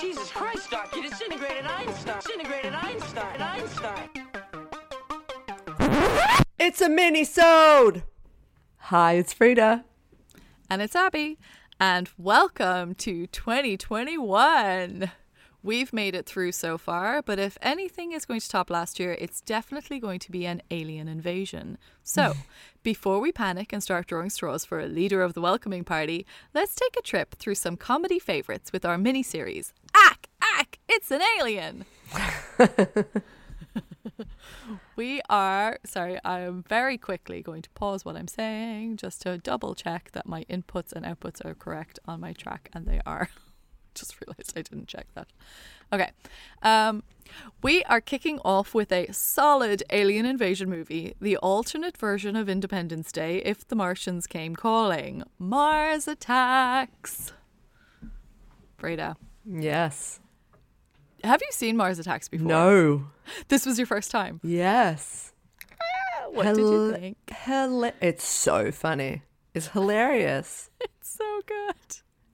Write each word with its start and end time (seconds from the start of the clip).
Jesus 0.00 0.30
Christ, 0.30 0.70
Doc, 0.70 0.96
you 0.96 1.02
disintegrated 1.02 1.66
Einstein. 1.66 2.20
Disintegrated 2.22 2.72
Einstein. 2.72 3.42
Einstein. 3.42 4.08
It's 6.58 6.80
a 6.80 6.88
mini-sode! 6.88 8.04
Hi, 8.76 9.12
it's 9.14 9.34
Frida. 9.34 9.84
And 10.70 10.80
it's 10.80 10.96
Abby. 10.96 11.38
And 11.78 12.08
welcome 12.16 12.94
to 12.94 13.26
2021. 13.26 15.10
We've 15.62 15.92
made 15.92 16.14
it 16.14 16.24
through 16.24 16.52
so 16.52 16.78
far, 16.78 17.20
but 17.20 17.38
if 17.38 17.58
anything 17.60 18.12
is 18.12 18.24
going 18.24 18.40
to 18.40 18.48
top 18.48 18.70
last 18.70 18.98
year, 18.98 19.14
it's 19.20 19.42
definitely 19.42 20.00
going 20.00 20.18
to 20.20 20.30
be 20.30 20.46
an 20.46 20.62
alien 20.70 21.06
invasion. 21.06 21.76
So, 22.02 22.32
before 22.82 23.20
we 23.20 23.30
panic 23.30 23.70
and 23.70 23.82
start 23.82 24.06
drawing 24.06 24.30
straws 24.30 24.64
for 24.64 24.80
a 24.80 24.86
leader 24.86 25.20
of 25.20 25.34
the 25.34 25.42
welcoming 25.42 25.84
party, 25.84 26.24
let's 26.54 26.74
take 26.74 26.96
a 26.98 27.02
trip 27.02 27.34
through 27.34 27.56
some 27.56 27.76
comedy 27.76 28.18
favourites 28.18 28.72
with 28.72 28.86
our 28.86 28.96
mini 28.96 29.22
series. 29.22 29.74
Ack, 30.90 30.96
ack, 30.96 30.96
it's 30.96 31.10
an 31.10 31.20
alien! 31.38 31.84
we 34.96 35.20
are, 35.28 35.78
sorry, 35.84 36.18
I 36.24 36.40
am 36.40 36.64
very 36.68 36.98
quickly 36.98 37.42
going 37.42 37.62
to 37.62 37.70
pause 37.70 38.04
what 38.04 38.16
I'm 38.16 38.28
saying 38.28 38.96
just 38.96 39.22
to 39.22 39.38
double 39.38 39.74
check 39.74 40.10
that 40.12 40.26
my 40.26 40.44
inputs 40.44 40.92
and 40.92 41.04
outputs 41.04 41.44
are 41.44 41.54
correct 41.54 41.98
on 42.06 42.20
my 42.20 42.32
track, 42.32 42.70
and 42.72 42.86
they 42.86 43.00
are. 43.06 43.28
just 43.94 44.20
realized 44.20 44.52
I 44.56 44.62
didn't 44.62 44.88
check 44.88 45.06
that. 45.14 45.28
Okay. 45.92 46.10
Um, 46.62 47.02
we 47.62 47.84
are 47.84 48.00
kicking 48.00 48.38
off 48.44 48.74
with 48.74 48.92
a 48.92 49.12
solid 49.12 49.82
alien 49.90 50.26
invasion 50.26 50.68
movie, 50.68 51.14
the 51.20 51.36
alternate 51.38 51.96
version 51.96 52.36
of 52.36 52.48
Independence 52.48 53.12
Day 53.12 53.38
if 53.38 53.66
the 53.66 53.76
Martians 53.76 54.26
came 54.26 54.56
calling. 54.56 55.24
Mars 55.38 56.08
Attacks. 56.08 57.32
Frida, 58.78 59.16
Yes. 59.44 60.20
Have 61.24 61.40
you 61.42 61.48
seen 61.52 61.76
Mars 61.76 61.98
Attacks 61.98 62.28
before? 62.28 62.46
No. 62.48 63.06
This 63.48 63.64
was 63.64 63.78
your 63.78 63.86
first 63.86 64.10
time. 64.10 64.40
Yes. 64.42 65.32
Ah, 65.72 66.30
what 66.30 66.46
did 66.46 66.58
you 66.58 66.92
think? 66.92 67.16
hila- 67.28 67.92
it's 68.00 68.24
so 68.24 68.72
funny. 68.72 69.22
It's 69.54 69.68
hilarious. 69.68 70.68
It's 70.80 71.16
so 71.16 71.40
good. 71.46 71.76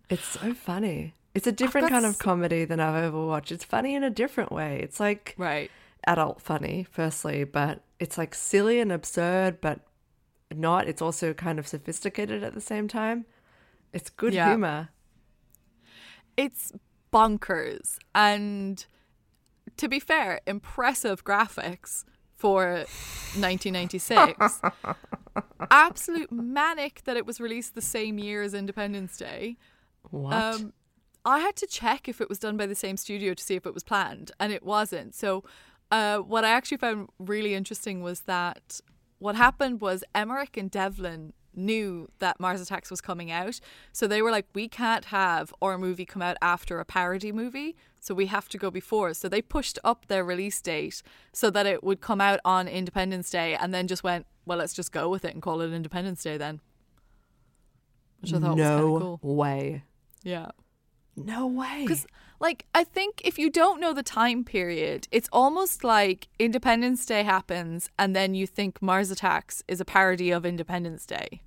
It's 0.08 0.24
so 0.24 0.54
funny. 0.54 1.14
It's 1.34 1.46
a 1.46 1.52
different 1.52 1.88
kind 1.90 2.04
of 2.06 2.18
comedy 2.18 2.64
than 2.64 2.80
I've 2.80 3.02
ever 3.04 3.26
watched. 3.26 3.52
It's 3.52 3.64
funny 3.64 3.94
in 3.94 4.02
a 4.04 4.10
different 4.10 4.52
way. 4.52 4.80
It's 4.82 4.98
like 5.00 5.34
Right. 5.36 5.70
adult 6.06 6.40
funny, 6.40 6.86
firstly, 6.90 7.44
but 7.44 7.82
it's 8.00 8.16
like 8.16 8.34
silly 8.34 8.80
and 8.80 8.90
absurd, 8.92 9.60
but 9.60 9.80
not. 10.54 10.88
It's 10.88 11.02
also 11.02 11.34
kind 11.34 11.58
of 11.58 11.66
sophisticated 11.68 12.42
at 12.42 12.54
the 12.54 12.60
same 12.60 12.86
time. 12.88 13.26
It's 13.92 14.08
good 14.10 14.32
Yeah. 14.34 14.48
humor. 14.48 14.88
It's 16.36 16.72
bonkers. 17.16 17.96
And 18.14 18.84
to 19.76 19.88
be 19.88 19.98
fair, 19.98 20.40
impressive 20.46 21.24
graphics 21.24 22.04
for 22.34 22.84
1996. 23.34 24.60
Absolute 25.70 26.30
manic 26.30 27.02
that 27.04 27.16
it 27.16 27.24
was 27.24 27.40
released 27.40 27.74
the 27.74 27.80
same 27.80 28.18
year 28.18 28.42
as 28.42 28.52
Independence 28.52 29.16
Day. 29.16 29.56
What? 30.10 30.32
Um, 30.34 30.72
I 31.24 31.40
had 31.40 31.56
to 31.56 31.66
check 31.66 32.08
if 32.08 32.20
it 32.20 32.28
was 32.28 32.38
done 32.38 32.56
by 32.56 32.66
the 32.66 32.74
same 32.74 32.96
studio 32.96 33.34
to 33.34 33.42
see 33.42 33.54
if 33.54 33.66
it 33.66 33.74
was 33.74 33.82
planned, 33.82 34.30
and 34.38 34.52
it 34.52 34.62
wasn't. 34.62 35.14
So, 35.14 35.42
uh, 35.90 36.18
what 36.18 36.44
I 36.44 36.50
actually 36.50 36.78
found 36.78 37.08
really 37.18 37.54
interesting 37.54 38.02
was 38.02 38.20
that 38.22 38.80
what 39.18 39.34
happened 39.34 39.80
was 39.80 40.04
Emmerich 40.14 40.56
and 40.56 40.70
Devlin 40.70 41.32
knew 41.56 42.08
that 42.18 42.38
Mars 42.38 42.60
Attacks 42.60 42.90
was 42.90 43.00
coming 43.00 43.30
out, 43.30 43.60
so 43.92 44.06
they 44.06 44.22
were 44.22 44.30
like, 44.30 44.46
"We 44.54 44.68
can't 44.68 45.06
have 45.06 45.52
our 45.60 45.78
movie 45.78 46.04
come 46.04 46.22
out 46.22 46.36
after 46.42 46.78
a 46.78 46.84
parody 46.84 47.32
movie, 47.32 47.76
so 48.00 48.14
we 48.14 48.26
have 48.26 48.48
to 48.50 48.58
go 48.58 48.70
before." 48.70 49.14
So 49.14 49.28
they 49.28 49.42
pushed 49.42 49.78
up 49.82 50.06
their 50.06 50.24
release 50.24 50.60
date 50.60 51.02
so 51.32 51.50
that 51.50 51.66
it 51.66 51.82
would 51.82 52.00
come 52.00 52.20
out 52.20 52.40
on 52.44 52.68
Independence 52.68 53.30
Day, 53.30 53.54
and 53.54 53.72
then 53.72 53.86
just 53.86 54.04
went, 54.04 54.26
"Well, 54.44 54.58
let's 54.58 54.74
just 54.74 54.92
go 54.92 55.08
with 55.08 55.24
it 55.24 55.34
and 55.34 55.42
call 55.42 55.60
it 55.60 55.72
Independence 55.72 56.22
Day 56.22 56.36
then." 56.36 56.60
Which 58.20 58.32
I 58.32 58.38
thought 58.38 58.56
was 58.56 58.66
kind 58.66 58.80
no 58.80 58.96
of 58.96 59.20
cool. 59.20 59.36
way. 59.36 59.84
Yeah. 60.22 60.50
No 61.16 61.46
way. 61.46 61.82
Because, 61.82 62.06
like, 62.40 62.66
I 62.74 62.84
think 62.84 63.22
if 63.24 63.38
you 63.38 63.48
don't 63.50 63.80
know 63.80 63.94
the 63.94 64.02
time 64.02 64.44
period, 64.44 65.08
it's 65.10 65.28
almost 65.32 65.82
like 65.82 66.28
Independence 66.38 67.06
Day 67.06 67.22
happens 67.22 67.88
and 67.98 68.14
then 68.14 68.34
you 68.34 68.46
think 68.46 68.82
Mars 68.82 69.10
Attacks 69.10 69.62
is 69.66 69.80
a 69.80 69.84
parody 69.84 70.30
of 70.30 70.44
Independence 70.44 71.06
Day. 71.06 71.40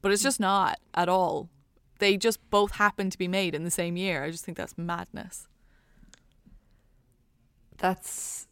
But 0.00 0.12
it's 0.12 0.22
just 0.22 0.40
not 0.40 0.78
at 0.94 1.08
all. 1.08 1.48
They 1.98 2.16
just 2.16 2.38
both 2.50 2.72
happen 2.72 3.10
to 3.10 3.18
be 3.18 3.28
made 3.28 3.54
in 3.54 3.64
the 3.64 3.70
same 3.70 3.96
year. 3.96 4.24
I 4.24 4.30
just 4.30 4.44
think 4.44 4.56
that's 4.56 4.78
madness. 4.78 5.48
That's 7.78 8.46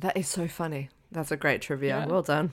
that 0.00 0.16
is 0.16 0.28
so 0.28 0.48
funny. 0.48 0.88
That's 1.10 1.30
a 1.30 1.36
great 1.36 1.62
trivia. 1.62 2.00
Yeah. 2.00 2.06
Well 2.06 2.22
done. 2.22 2.52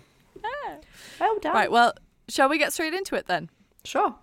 Well 1.20 1.40
done. 1.40 1.54
Right, 1.54 1.72
well, 1.72 1.94
shall 2.30 2.50
we 2.50 2.58
get 2.58 2.74
straight 2.74 2.94
into 2.94 3.16
it 3.16 3.28
then? 3.28 3.50
Sure. 3.84 4.16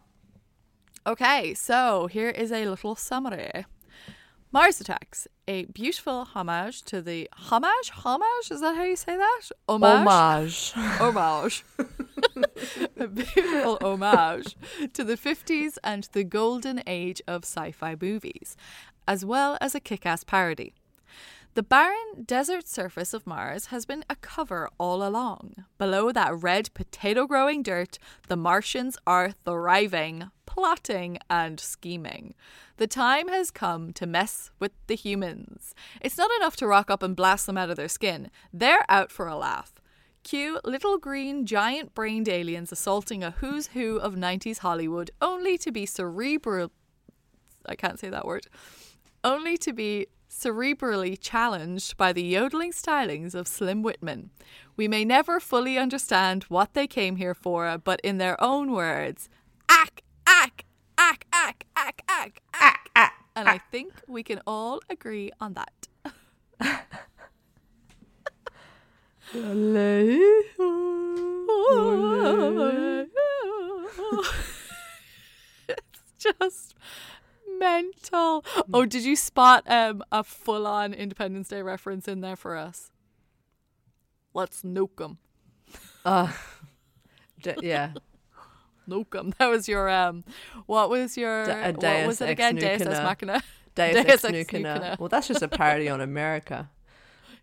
Okay, 1.07 1.55
so 1.55 2.07
here 2.07 2.31
is 2.31 2.53
a 2.53 2.67
little 2.67 2.95
summary. 2.95 3.67
Mars 4.53 4.81
Attacks, 4.81 5.27
a 5.49 5.65
beautiful 5.67 6.25
homage 6.25 6.83
to 6.83 7.01
the 7.01 7.29
homage, 7.33 7.91
homage. 7.91 8.51
Is 8.51 8.61
that 8.61 8.77
how 8.77 8.85
you 8.85 8.97
say 8.97 9.17
that? 9.17 9.41
Homage. 9.69 10.73
homage. 10.75 11.65
a 12.97 13.07
beautiful 13.07 13.79
homage 13.83 14.57
to 14.93 15.05
the 15.05 15.17
50s 15.17 15.79
and 15.83 16.09
the 16.13 16.25
golden 16.25 16.83
age 16.87 17.23
of 17.27 17.45
sci 17.45 17.73
fi 17.73 17.97
movies, 18.01 18.57
as 19.07 19.25
well 19.25 19.59
as 19.61 19.75
a 19.75 19.81
kick 19.81 20.07
ass 20.07 20.25
parody. 20.25 20.75
The 21.55 21.63
barren 21.63 22.25
desert 22.25 22.67
surface 22.67 23.13
of 23.13 23.27
Mars 23.27 23.67
has 23.67 23.85
been 23.85 24.07
a 24.09 24.17
cover 24.17 24.71
all 24.79 25.07
along. 25.07 25.67
Below 25.77 26.11
that 26.13 26.43
red 26.43 26.73
potato 26.73 27.27
growing 27.27 27.63
dirt, 27.63 27.99
the 28.29 28.37
Martians 28.37 28.97
are 29.07 29.33
thriving, 29.45 30.31
plotting, 30.47 31.19
and 31.29 31.61
scheming. 31.61 32.35
The 32.79 32.87
time 32.87 33.29
has 33.29 33.51
come 33.51 33.93
to 33.93 34.07
mess 34.07 34.51
with 34.59 34.73
the 34.87 34.97
humans. 34.97 35.75
It's 36.01 36.17
not 36.17 36.31
enough 36.39 36.57
to 36.57 36.67
rock 36.67 36.91
up 36.91 37.03
and 37.03 37.15
blast 37.15 37.45
them 37.45 37.59
out 37.59 37.69
of 37.69 37.77
their 37.77 37.87
skin, 37.87 38.31
they're 38.51 38.87
out 38.89 39.11
for 39.13 39.27
a 39.27 39.37
laugh. 39.37 39.75
Cue 40.23 40.61
little 40.65 40.99
green 40.99 41.45
giant 41.45 41.95
brained 41.95 42.29
aliens 42.29 42.71
assaulting 42.71 43.25
a 43.25 43.33
who's 43.33 43.69
who 43.69 43.97
of 43.97 44.15
90s 44.15 44.59
Hollywood, 44.59 45.11
only 45.21 45.59
to 45.59 45.73
be 45.73 45.85
cerebral. 45.85 46.71
I 47.67 47.75
can't 47.75 47.99
say 47.99 48.09
that 48.09 48.27
word. 48.27 48.47
Only 49.25 49.57
to 49.59 49.73
be 49.73 50.07
cerebrally 50.33 51.17
challenged 51.21 51.97
by 51.97 52.13
the 52.13 52.23
yodeling 52.23 52.73
stylings 52.73 53.35
of 53.35 53.47
Slim 53.47 53.83
Whitman. 53.83 54.31
We 54.77 54.89
may 54.89 55.05
never 55.05 55.39
fully 55.39 55.77
understand 55.77 56.45
what 56.45 56.73
they 56.75 56.87
came 56.87 57.17
here 57.17 57.35
for, 57.35 57.77
but 57.79 58.01
in 58.01 58.19
their 58.19 58.43
own 58.43 58.73
words, 58.73 59.29
ack, 59.69 60.03
ack, 60.27 60.65
ack, 60.97 61.27
ack, 61.33 61.67
ack, 61.77 62.03
ack, 62.09 62.43
ack, 62.55 62.91
ack. 62.97 63.13
And 63.37 63.49
I 63.49 63.59
think 63.59 63.93
we 64.09 64.23
can 64.23 64.41
all 64.47 64.81
agree 64.89 65.31
on 65.41 65.55
that. 65.55 65.89
it's 75.69 76.13
just 76.19 76.75
mental. 77.59 78.45
Oh, 78.73 78.87
did 78.87 79.05
you 79.05 79.17
spot 79.17 79.65
um 79.71 80.03
a 80.13 80.25
full 80.25 80.67
on 80.67 80.93
Independence 80.95 81.49
Day 81.49 81.63
reference 81.63 82.09
in 82.09 82.21
there 82.21 82.37
for 82.37 82.57
us? 82.57 82.91
Let's 84.35 84.63
nuke 84.63 84.97
them. 84.97 85.19
Uh, 86.05 86.33
d- 87.43 87.55
yeah. 87.63 87.93
Nuke 88.89 89.11
them. 89.11 89.33
That 89.39 89.47
was 89.49 89.69
your 89.69 89.89
um. 89.89 90.25
What 90.67 90.91
was 90.91 91.17
your 91.17 91.45
D- 91.47 91.53
a 91.53 91.73
what 91.73 92.07
was 92.07 92.21
it 92.21 92.31
again? 92.31 92.57
Deus 92.57 92.81
ex 92.83 92.87
machina. 92.87 93.43
Deus, 93.75 94.05
Deus 94.05 94.25
ex 94.25 94.55
ex. 94.55 94.99
Well, 94.99 95.09
that's 95.09 95.29
just 95.29 95.43
a 95.43 95.49
parody 95.49 95.89
on 95.89 96.01
America. 96.01 96.71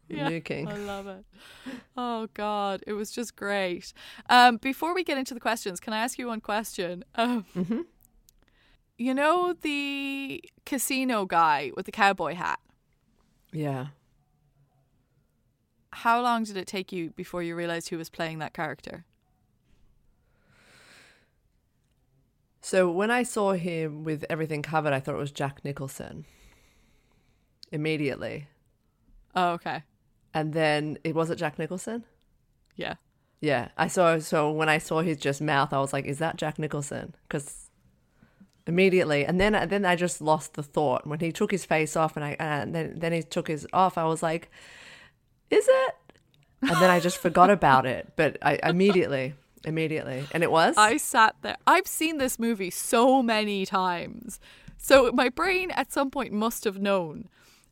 Yeah, 0.09 0.29
Nuking. 0.29 0.67
I 0.67 0.77
love 0.77 1.07
it. 1.07 1.25
Oh 1.97 2.27
God, 2.33 2.81
it 2.87 2.93
was 2.93 3.11
just 3.11 3.35
great. 3.35 3.91
Um, 4.29 4.57
before 4.57 4.93
we 4.95 5.03
get 5.03 5.17
into 5.17 5.33
the 5.33 5.39
questions, 5.39 5.79
can 5.79 5.91
I 5.93 5.99
ask 5.99 6.17
you 6.17 6.27
one 6.27 6.41
question? 6.41 7.03
Um, 7.15 7.45
Mm-hmm. 7.55 7.81
You 8.97 9.13
know 9.13 9.53
the 9.61 10.43
casino 10.65 11.25
guy 11.25 11.71
with 11.75 11.85
the 11.85 11.91
cowboy 11.91 12.33
hat. 12.35 12.59
Yeah. 13.53 13.87
How 15.91 16.21
long 16.21 16.43
did 16.43 16.57
it 16.57 16.67
take 16.67 16.91
you 16.91 17.11
before 17.11 17.41
you 17.41 17.55
realized 17.55 17.89
who 17.89 17.97
was 17.97 18.09
playing 18.09 18.39
that 18.39 18.53
character? 18.53 19.05
So 22.61 22.91
when 22.91 23.09
I 23.09 23.23
saw 23.23 23.53
him 23.53 24.03
with 24.03 24.25
everything 24.29 24.61
covered, 24.61 24.93
I 24.93 24.99
thought 24.99 25.15
it 25.15 25.19
was 25.19 25.31
Jack 25.31 25.63
Nicholson. 25.63 26.25
Immediately. 27.71 28.47
Oh, 29.35 29.51
okay. 29.51 29.83
And 30.33 30.53
then 30.53 30.97
it 31.03 31.15
was 31.15 31.29
it 31.29 31.37
Jack 31.37 31.57
Nicholson? 31.57 32.03
Yeah. 32.75 32.95
Yeah, 33.41 33.69
I 33.77 33.87
saw. 33.87 34.19
So 34.19 34.51
when 34.51 34.69
I 34.69 34.77
saw 34.77 35.01
his 35.01 35.17
just 35.17 35.41
mouth, 35.41 35.71
I 35.73 35.79
was 35.79 35.93
like, 35.93 36.05
"Is 36.05 36.19
that 36.19 36.35
Jack 36.35 36.59
Nicholson?" 36.59 37.15
Because 37.27 37.69
immediately. 38.67 39.25
And 39.25 39.39
then 39.39 39.53
then 39.69 39.85
I 39.85 39.95
just 39.95 40.21
lost 40.21 40.53
the 40.53 40.63
thought 40.63 41.05
when 41.05 41.19
he 41.19 41.31
took 41.31 41.51
his 41.51 41.65
face 41.65 41.95
off, 41.95 42.15
and 42.15 42.23
I 42.23 42.35
and 42.39 42.73
then 42.73 42.93
then 42.97 43.13
he 43.13 43.23
took 43.23 43.47
his 43.47 43.67
off. 43.73 43.97
I 43.97 44.05
was 44.05 44.23
like, 44.23 44.49
"Is 45.49 45.67
it?" 45.67 45.95
And 46.61 46.77
then 46.77 46.89
I 46.89 46.99
just 46.99 47.17
forgot 47.21 47.49
about 47.49 47.85
it. 47.85 48.13
But 48.15 48.37
I 48.41 48.59
immediately, 48.63 49.33
immediately, 49.65 50.25
and 50.31 50.43
it 50.43 50.51
was. 50.51 50.75
I 50.77 50.97
sat 50.97 51.35
there. 51.41 51.57
I've 51.65 51.87
seen 51.87 52.17
this 52.17 52.39
movie 52.39 52.69
so 52.69 53.21
many 53.23 53.65
times. 53.65 54.39
So 54.77 55.11
my 55.11 55.27
brain 55.27 55.71
at 55.71 55.91
some 55.91 56.09
point 56.09 56.31
must 56.31 56.63
have 56.63 56.79
known. 56.79 57.27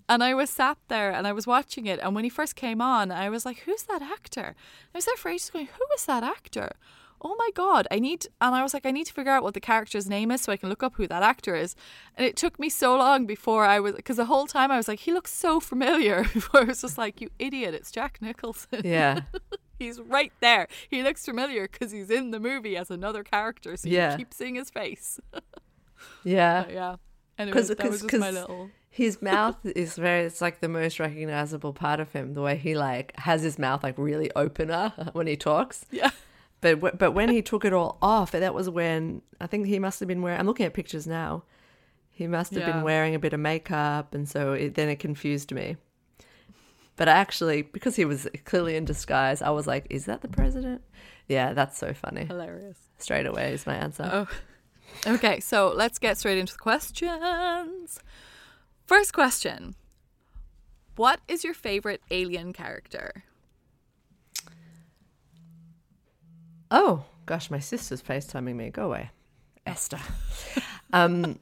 And 0.09 0.23
I 0.23 0.33
was 0.33 0.49
sat 0.49 0.77
there 0.87 1.11
and 1.11 1.27
I 1.27 1.33
was 1.33 1.45
watching 1.45 1.85
it. 1.85 1.99
And 2.01 2.15
when 2.15 2.23
he 2.23 2.29
first 2.29 2.55
came 2.55 2.81
on, 2.81 3.11
I 3.11 3.29
was 3.29 3.45
like, 3.45 3.59
who's 3.59 3.83
that 3.83 4.01
actor? 4.01 4.55
I 4.93 4.97
was 4.97 5.05
there 5.05 5.17
for 5.17 5.29
ages 5.29 5.49
going, 5.49 5.67
who 5.67 5.85
is 5.95 6.05
that 6.05 6.23
actor? 6.23 6.71
Oh 7.19 7.35
my 7.39 7.49
God, 7.55 7.87
I 7.89 7.97
need, 7.97 8.27
and 8.39 8.53
I 8.53 8.61
was 8.61 8.75
like, 8.75 8.85
I 8.85 8.91
need 8.91 9.07
to 9.07 9.13
figure 9.13 9.31
out 9.31 9.41
what 9.41 9.55
the 9.55 9.59
character's 9.59 10.07
name 10.07 10.29
is 10.29 10.41
so 10.41 10.51
I 10.51 10.57
can 10.57 10.69
look 10.69 10.83
up 10.83 10.93
who 10.97 11.07
that 11.07 11.23
actor 11.23 11.55
is. 11.55 11.75
And 12.15 12.27
it 12.27 12.35
took 12.35 12.59
me 12.59 12.69
so 12.69 12.95
long 12.95 13.25
before 13.25 13.65
I 13.65 13.79
was, 13.79 13.95
because 13.95 14.17
the 14.17 14.25
whole 14.25 14.45
time 14.45 14.69
I 14.69 14.77
was 14.77 14.87
like, 14.87 14.99
he 14.99 15.11
looks 15.11 15.33
so 15.33 15.59
familiar. 15.59 16.23
Before 16.33 16.61
I 16.61 16.65
was 16.65 16.81
just 16.81 16.95
like, 16.97 17.19
you 17.19 17.29
idiot, 17.39 17.73
it's 17.73 17.89
Jack 17.91 18.19
Nicholson. 18.21 18.81
yeah, 18.85 19.21
he's 19.79 19.99
right 19.99 20.31
there. 20.41 20.67
He 20.89 21.01
looks 21.01 21.25
familiar 21.25 21.67
because 21.67 21.91
he's 21.91 22.11
in 22.11 22.29
the 22.29 22.39
movie 22.39 22.77
as 22.77 22.91
another 22.91 23.23
character. 23.23 23.75
So 23.77 23.89
Yeah. 23.89 24.11
you 24.11 24.17
keep 24.19 24.31
seeing 24.33 24.53
his 24.53 24.69
face. 24.69 25.19
yeah. 26.23 26.63
But 26.65 26.73
yeah. 26.73 26.95
Anyway, 27.39 27.61
that 27.61 27.89
was 27.89 28.01
just 28.01 28.17
my 28.17 28.29
little. 28.31 28.69
His 28.97 29.21
mouth 29.21 29.55
is 29.63 29.95
very 29.95 30.21
it's 30.25 30.41
like 30.41 30.59
the 30.59 30.67
most 30.67 30.99
recognizable 30.99 31.71
part 31.73 31.99
of 31.99 32.11
him 32.13 32.33
the 32.33 32.41
way 32.41 32.55
he 32.57 32.75
like 32.75 33.13
has 33.17 33.41
his 33.43 33.57
mouth 33.59 33.83
like 33.83 33.95
really 33.97 34.29
opener 34.35 34.91
when 35.13 35.27
he 35.27 35.35
talks 35.35 35.85
Yeah. 35.91 36.09
but 36.61 36.97
but 36.97 37.11
when 37.11 37.29
he 37.29 37.41
took 37.41 37.63
it 37.63 37.73
all 37.73 37.97
off 38.01 38.31
that 38.31 38.53
was 38.53 38.69
when 38.69 39.21
i 39.39 39.45
think 39.47 39.67
he 39.67 39.77
must 39.79 39.99
have 39.99 40.07
been 40.07 40.21
wearing 40.23 40.39
i'm 40.39 40.47
looking 40.47 40.65
at 40.65 40.73
pictures 40.73 41.05
now 41.05 41.43
he 42.09 42.25
must 42.27 42.53
have 42.55 42.63
Yeah. 42.63 42.71
been 42.73 42.81
wearing 42.83 43.13
a 43.13 43.19
bit 43.19 43.33
of 43.33 43.39
makeup 43.39 44.15
and 44.15 44.27
so 44.27 44.53
it, 44.53 44.73
then 44.73 44.89
it 44.89 44.97
confused 44.99 45.51
me 45.51 45.77
but 46.95 47.07
I 47.07 47.11
actually 47.11 47.61
because 47.61 47.95
he 47.95 48.05
was 48.05 48.27
clearly 48.45 48.75
in 48.75 48.83
disguise 48.85 49.41
i 49.43 49.51
was 49.51 49.67
like 49.67 49.85
is 49.91 50.05
that 50.05 50.21
the 50.21 50.27
president 50.27 50.81
yeah 51.27 51.53
that's 51.53 51.77
so 51.77 51.93
funny 51.93 52.25
Hilarious. 52.25 52.79
straight 52.97 53.27
away 53.27 53.53
is 53.53 53.65
my 53.67 53.75
answer 53.75 54.09
Oh. 54.11 54.27
Okay, 55.05 55.41
so 55.41 55.73
let's 55.75 55.99
get 55.99 56.17
straight 56.17 56.37
into 56.37 56.53
the 56.53 56.59
questions. 56.59 57.99
First 58.87 59.13
question 59.13 59.75
What 60.95 61.19
is 61.27 61.43
your 61.43 61.53
favorite 61.53 62.01
alien 62.09 62.53
character? 62.53 63.23
Oh, 66.71 67.05
gosh, 67.25 67.51
my 67.51 67.59
sister's 67.59 68.01
FaceTiming 68.01 68.55
me. 68.55 68.69
Go 68.69 68.85
away. 68.85 69.11
Esther. 69.65 69.99
um, 70.93 71.39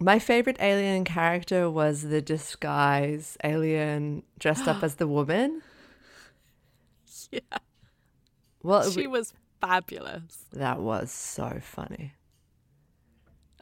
my 0.00 0.18
favorite 0.18 0.56
alien 0.60 1.04
character 1.04 1.68
was 1.70 2.02
the 2.02 2.22
disguise 2.22 3.36
alien 3.44 4.22
dressed 4.38 4.66
up 4.68 4.82
as 4.82 4.96
the 4.96 5.06
woman. 5.08 5.62
Yeah. 7.30 7.40
Well, 8.62 8.88
She 8.90 9.06
was 9.06 9.34
fabulous. 9.60 10.44
that 10.52 10.80
was 10.80 11.10
so 11.10 11.58
funny. 11.60 12.14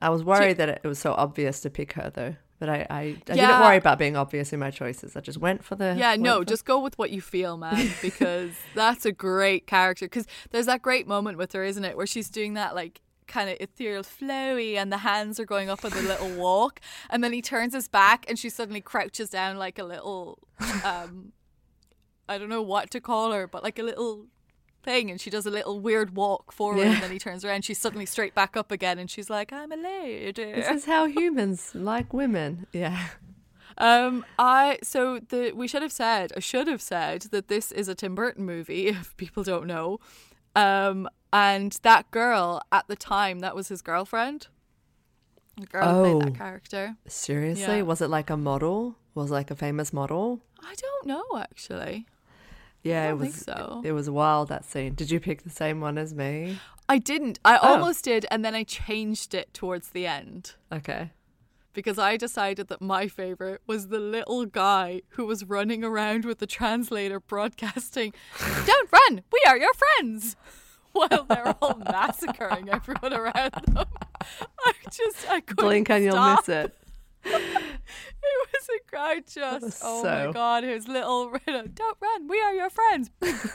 I 0.01 0.11
was 0.11 0.25
worried 0.25 0.57
that 0.59 0.69
it 0.69 0.85
was 0.85 0.99
so 0.99 1.13
obvious 1.13 1.61
to 1.61 1.71
pick 1.71 1.93
her, 1.95 2.11
though. 2.13 2.37
But 2.63 2.69
I, 2.69 2.87
I, 2.89 3.01
I 3.01 3.15
didn't 3.25 3.61
worry 3.61 3.77
about 3.77 3.99
being 3.99 4.17
obvious 4.17 4.53
in 4.53 4.61
my 4.61 4.71
choices. 4.71 5.17
I 5.17 5.21
just 5.21 5.39
went 5.39 5.65
for 5.65 5.75
the. 5.75 5.97
Yeah, 5.99 6.15
no, 6.15 6.39
for- 6.39 6.45
just 6.45 6.65
go 6.65 6.79
with 6.79 6.97
what 6.97 7.11
you 7.11 7.21
feel, 7.21 7.57
man, 7.57 7.91
because 8.01 8.53
that's 8.77 9.05
a 9.05 9.11
great 9.11 9.67
character. 9.67 10.07
Because 10.07 10.29
there's 10.53 10.67
that 10.67 10.81
great 10.81 11.09
moment 11.09 11.39
with 11.39 11.55
her, 11.55 11.65
isn't 11.65 11.85
it, 11.85 11.97
where 11.97 12.07
she's 12.07 12.31
doing 12.31 12.55
that 12.55 12.77
like 12.77 13.01
kind 13.27 13.51
of 13.51 13.57
ethereal, 13.59 14.05
flowy, 14.05 14.77
and 14.77 14.93
the 14.93 14.99
hands 14.99 15.41
are 15.41 15.45
going 15.45 15.71
up 15.71 15.85
on 15.85 15.91
the 15.91 16.03
little 16.03 16.31
walk, 16.37 16.79
and 17.11 17.25
then 17.25 17.33
he 17.33 17.43
turns 17.43 17.75
his 17.75 17.89
back, 17.89 18.27
and 18.29 18.39
she 18.39 18.49
suddenly 18.49 18.81
crouches 18.81 19.29
down 19.29 19.57
like 19.57 19.81
a 19.81 19.85
little, 19.85 20.39
um, 20.85 21.33
I 22.29 22.39
don't 22.39 22.49
know 22.49 22.63
what 22.63 22.93
to 22.93 23.01
call 23.01 23.33
her, 23.33 23.49
but 23.49 23.65
like 23.65 23.81
a 23.81 23.83
little 23.83 24.27
thing, 24.83 25.11
and 25.11 25.21
she 25.21 25.31
does 25.31 25.47
a 25.47 25.51
little 25.51 25.81
weird 25.81 26.17
walk 26.17 26.53
forward, 26.53 26.85
Yeah. 26.85 26.95
and 26.95 27.03
then 27.03 27.11
he 27.13 27.19
turns 27.19 27.45
around, 27.45 27.65
she's 27.65 27.79
suddenly 27.79 28.07
straight 28.07 28.35
back 28.35 28.57
up 28.57 28.71
again, 28.73 28.99
and 28.99 29.11
she's 29.11 29.29
like, 29.31 29.53
"I'm 29.53 29.73
a 29.73 29.77
lady." 29.77 30.33
This 30.53 30.69
is 30.69 30.85
how 30.87 31.07
humans 31.07 31.71
like 31.75 32.13
women. 32.13 32.67
Yeah. 32.73 33.09
Um, 33.79 34.25
I 34.39 34.79
so 34.83 35.19
the 35.19 35.53
we 35.53 35.67
should 35.67 35.81
have 35.83 35.93
said 35.93 36.31
I 36.37 36.41
should 36.41 36.69
have 36.69 36.83
said 36.83 37.23
that 37.31 37.49
this 37.49 37.73
is 37.73 37.89
a 37.89 37.95
Tim 37.95 38.15
Burton 38.15 38.45
movie 38.45 38.87
if 38.89 39.17
people 39.17 39.43
don't 39.43 39.67
know. 39.67 39.99
Um, 40.55 41.09
and 41.33 41.73
that 41.83 42.11
girl 42.11 42.61
at 42.71 42.87
the 42.89 42.97
time 42.97 43.39
that 43.41 43.55
was 43.57 43.69
his 43.69 43.81
girlfriend. 43.81 44.49
The 45.59 45.67
girl 45.67 45.89
who 45.95 46.03
played 46.03 46.15
Oh. 46.15 46.31
that 46.31 46.39
character. 46.39 46.97
Seriously? 47.07 47.77
Yeah. 47.77 47.83
Was 47.83 48.01
it 48.03 48.09
like 48.09 48.29
a 48.31 48.37
model? 48.37 48.97
Was 49.15 49.31
like 49.31 49.51
a 49.51 49.57
famous 49.57 49.93
model? 49.93 50.41
I 50.63 50.75
don't 50.75 51.07
know 51.07 51.25
actually. 51.39 52.07
Yeah, 52.83 53.11
it 53.11 53.19
was. 53.19 53.35
so. 53.35 53.81
It 53.85 53.93
was 53.93 54.11
wild 54.11 54.49
that 54.49 54.65
scene. 54.65 54.95
Did 54.95 55.11
you 55.11 55.21
pick 55.21 55.43
the 55.43 55.51
same 55.51 55.81
one 55.81 55.99
as 55.99 56.15
me? 56.15 56.59
I 56.89 56.99
didn't. 56.99 57.39
I 57.45 57.57
Oh. 57.59 57.75
almost 57.75 58.05
did, 58.05 58.27
and 58.31 58.45
then 58.45 58.55
I 58.55 58.65
changed 58.65 59.35
it 59.35 59.55
towards 59.55 59.91
the 59.91 60.07
end 60.07 60.55
Okay. 60.73 61.11
because 61.73 61.97
I 61.99 62.17
decided 62.17 62.67
that 62.69 62.83
my 62.83 63.07
favorite 63.09 63.63
was 63.67 63.89
the 63.89 64.01
little 64.01 64.47
guy 64.47 65.03
who 65.11 65.25
was 65.27 65.45
running 65.45 65.85
around 65.85 66.25
with 66.25 66.39
the 66.39 66.47
translator 66.47 67.21
broadcasting, 67.21 68.13
"Don't 68.67 68.89
run, 68.93 69.23
we 69.33 69.41
are 69.47 69.57
your 69.57 69.73
friends." 69.75 70.37
While 70.93 71.25
they're 71.27 71.55
all 71.63 71.79
massacring 71.91 72.69
everyone 72.69 73.15
around 73.15 73.53
them, 73.69 73.87
I 74.67 74.73
just 74.91 75.27
I 75.31 75.41
couldn't 75.41 75.65
Blink 75.65 75.89
and 75.89 76.05
you'll 76.05 76.35
miss 76.35 76.49
it. 76.51 76.77
It 77.25 78.49
was 78.53 78.69
a 78.69 78.91
guy 78.91 79.21
just 79.21 79.81
oh 79.83 80.03
so- 80.03 80.27
my 80.27 80.33
god, 80.33 80.65
his 80.65 80.89
little 80.89 81.31
don't 81.47 81.97
run, 82.01 82.29
we 82.29 82.41
are 82.41 82.55
your 82.55 82.71
friends. 82.71 83.11
just 83.23 83.47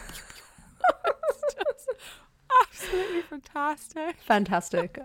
absolutely 2.63 3.21
fantastic. 3.21 4.17
Fantastic. 4.21 4.99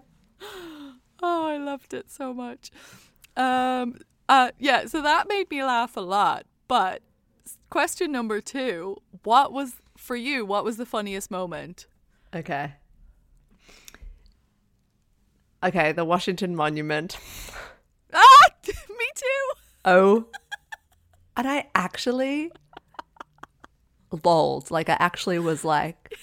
Oh, 1.22 1.46
I 1.46 1.56
loved 1.56 1.94
it 1.94 2.10
so 2.10 2.34
much. 2.34 2.70
Um, 3.36 3.98
uh, 4.28 4.50
yeah, 4.58 4.86
so 4.86 5.00
that 5.02 5.28
made 5.28 5.50
me 5.50 5.62
laugh 5.64 5.96
a 5.96 6.00
lot. 6.00 6.44
But 6.68 7.02
question 7.70 8.12
number 8.12 8.40
two: 8.40 8.96
What 9.22 9.52
was 9.52 9.74
for 9.96 10.16
you? 10.16 10.44
What 10.44 10.64
was 10.64 10.76
the 10.76 10.86
funniest 10.86 11.30
moment? 11.30 11.86
Okay. 12.34 12.74
Okay, 15.64 15.92
the 15.92 16.04
Washington 16.04 16.56
Monument. 16.56 17.16
Oh. 19.84 20.26
and 21.36 21.48
I 21.48 21.66
actually 21.74 22.52
lolled. 24.24 24.70
Like, 24.70 24.88
I 24.88 24.96
actually 24.98 25.38
was 25.38 25.64
like 25.64 26.14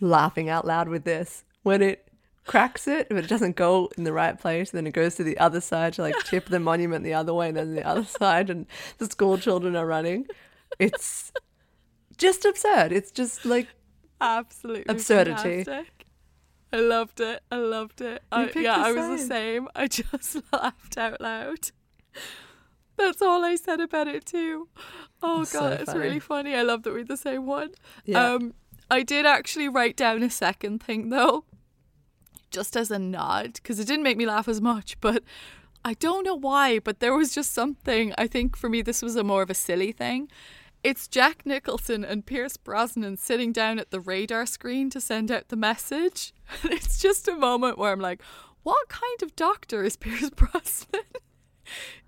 laughing 0.00 0.48
out 0.48 0.66
loud 0.66 0.88
with 0.88 1.04
this. 1.04 1.44
When 1.62 1.82
it 1.82 2.08
cracks 2.44 2.88
it, 2.88 3.08
but 3.08 3.18
it 3.18 3.28
doesn't 3.28 3.56
go 3.56 3.90
in 3.96 4.04
the 4.04 4.12
right 4.12 4.38
place, 4.38 4.70
then 4.70 4.86
it 4.86 4.92
goes 4.92 5.14
to 5.16 5.24
the 5.24 5.38
other 5.38 5.60
side 5.60 5.92
to 5.94 6.02
like 6.02 6.18
tip 6.24 6.46
the 6.46 6.58
monument 6.60 7.04
the 7.04 7.14
other 7.14 7.32
way, 7.32 7.48
and 7.48 7.56
then 7.56 7.74
the 7.74 7.86
other 7.86 8.04
side, 8.20 8.50
and 8.50 8.66
the 8.98 9.06
school 9.06 9.38
children 9.38 9.76
are 9.76 9.86
running. 9.86 10.26
It's 10.78 11.32
just 12.16 12.44
absurd. 12.44 12.92
It's 12.92 13.10
just 13.10 13.44
like 13.44 13.68
Absolutely 14.20 14.84
Absurdity. 14.88 15.64
fantastic. 15.64 16.06
I 16.72 16.76
loved 16.78 17.20
it. 17.20 17.42
I 17.50 17.56
loved 17.56 18.00
it. 18.00 18.22
I, 18.30 18.44
picked 18.46 18.60
yeah, 18.60 18.76
I 18.76 18.92
was 18.92 19.20
the 19.20 19.26
same. 19.26 19.68
I 19.74 19.86
just 19.88 20.38
laughed 20.52 20.96
out 20.96 21.20
loud. 21.20 21.70
That's 22.96 23.22
all 23.22 23.44
I 23.44 23.56
said 23.56 23.80
about 23.80 24.08
it 24.08 24.26
too. 24.26 24.68
Oh 25.22 25.44
So 25.44 25.60
god, 25.60 25.80
it's 25.80 25.94
really 25.94 26.20
funny. 26.20 26.54
I 26.54 26.62
love 26.62 26.82
that 26.82 26.92
we're 26.92 27.04
the 27.04 27.16
same 27.16 27.46
one. 27.46 27.70
Yeah. 28.04 28.34
Um, 28.34 28.54
I 28.90 29.02
did 29.02 29.24
actually 29.26 29.68
write 29.68 29.96
down 29.96 30.22
a 30.22 30.30
second 30.30 30.82
thing 30.82 31.08
though, 31.08 31.44
just 32.50 32.76
as 32.76 32.90
a 32.90 32.98
nod, 32.98 33.54
because 33.54 33.80
it 33.80 33.86
didn't 33.86 34.02
make 34.02 34.16
me 34.18 34.26
laugh 34.26 34.48
as 34.48 34.60
much. 34.60 35.00
But 35.00 35.22
I 35.84 35.94
don't 35.94 36.24
know 36.24 36.34
why, 36.38 36.78
but 36.78 37.00
there 37.00 37.16
was 37.16 37.34
just 37.34 37.52
something. 37.52 38.12
I 38.18 38.26
think 38.26 38.56
for 38.56 38.68
me, 38.68 38.82
this 38.82 39.02
was 39.02 39.16
a 39.16 39.24
more 39.24 39.42
of 39.42 39.50
a 39.50 39.54
silly 39.54 39.92
thing. 39.92 40.28
It's 40.84 41.06
Jack 41.08 41.46
Nicholson 41.46 42.04
and 42.04 42.26
Pierce 42.26 42.56
Brosnan 42.56 43.16
sitting 43.16 43.52
down 43.52 43.78
at 43.78 43.90
the 43.92 44.00
radar 44.00 44.46
screen 44.46 44.90
to 44.90 45.00
send 45.00 45.30
out 45.30 45.48
the 45.48 45.56
message. 45.56 46.34
And 46.62 46.72
it's 46.72 46.98
just 46.98 47.28
a 47.28 47.34
moment 47.36 47.78
where 47.78 47.92
I'm 47.92 48.00
like, 48.00 48.20
what 48.64 48.88
kind 48.88 49.22
of 49.22 49.34
doctor 49.36 49.82
is 49.84 49.96
Pierce 49.96 50.30
Brosnan? 50.36 51.02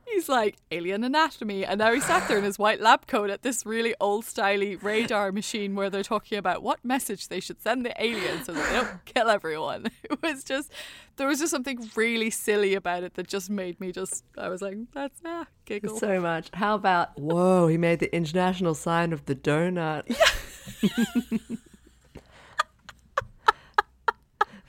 He's 0.07 0.29
like 0.29 0.57
alien 0.71 1.03
anatomy, 1.03 1.65
and 1.65 1.79
now 1.79 1.93
he 1.93 2.01
sat 2.01 2.29
there 2.29 2.37
in 2.37 2.45
his 2.45 2.59
white 2.59 2.81
lab 2.81 3.07
coat 3.07 3.31
at 3.31 3.43
this 3.43 3.65
really 3.65 3.95
old 4.01 4.25
styly 4.25 4.81
radar 4.83 5.33
machine 5.33 5.75
where 5.75 5.89
they're 5.89 6.03
talking 6.03 6.37
about 6.37 6.63
what 6.63 6.85
message 6.85 7.29
they 7.29 7.41
should 7.41 7.63
send 7.63 7.87
the 7.87 8.03
aliens 8.03 8.45
so 8.45 8.53
that 8.53 8.69
they 8.69 8.77
don't 8.77 9.05
kill 9.07 9.29
everyone. 9.29 9.87
It 10.05 10.23
was 10.23 10.45
just 10.45 10.71
there 11.17 11.27
was 11.27 11.39
just 11.39 11.51
something 11.51 11.91
really 11.97 12.31
silly 12.31 12.75
about 12.75 13.03
it 13.03 13.15
that 13.15 13.27
just 13.27 13.49
made 13.49 13.81
me 13.81 13.93
just 13.93 14.25
I 14.37 14.49
was 14.49 14.61
like, 14.61 14.77
that's 14.93 15.21
ah, 15.25 15.47
giggle. 15.65 15.97
so 15.97 16.21
much. 16.21 16.51
How 16.53 16.75
about 16.75 17.19
whoa? 17.19 17.67
He 17.69 17.79
made 17.79 18.01
the 18.01 18.15
international 18.15 18.75
sign 18.75 19.13
of 19.13 19.25
the 19.25 19.35
donut. 19.35 20.05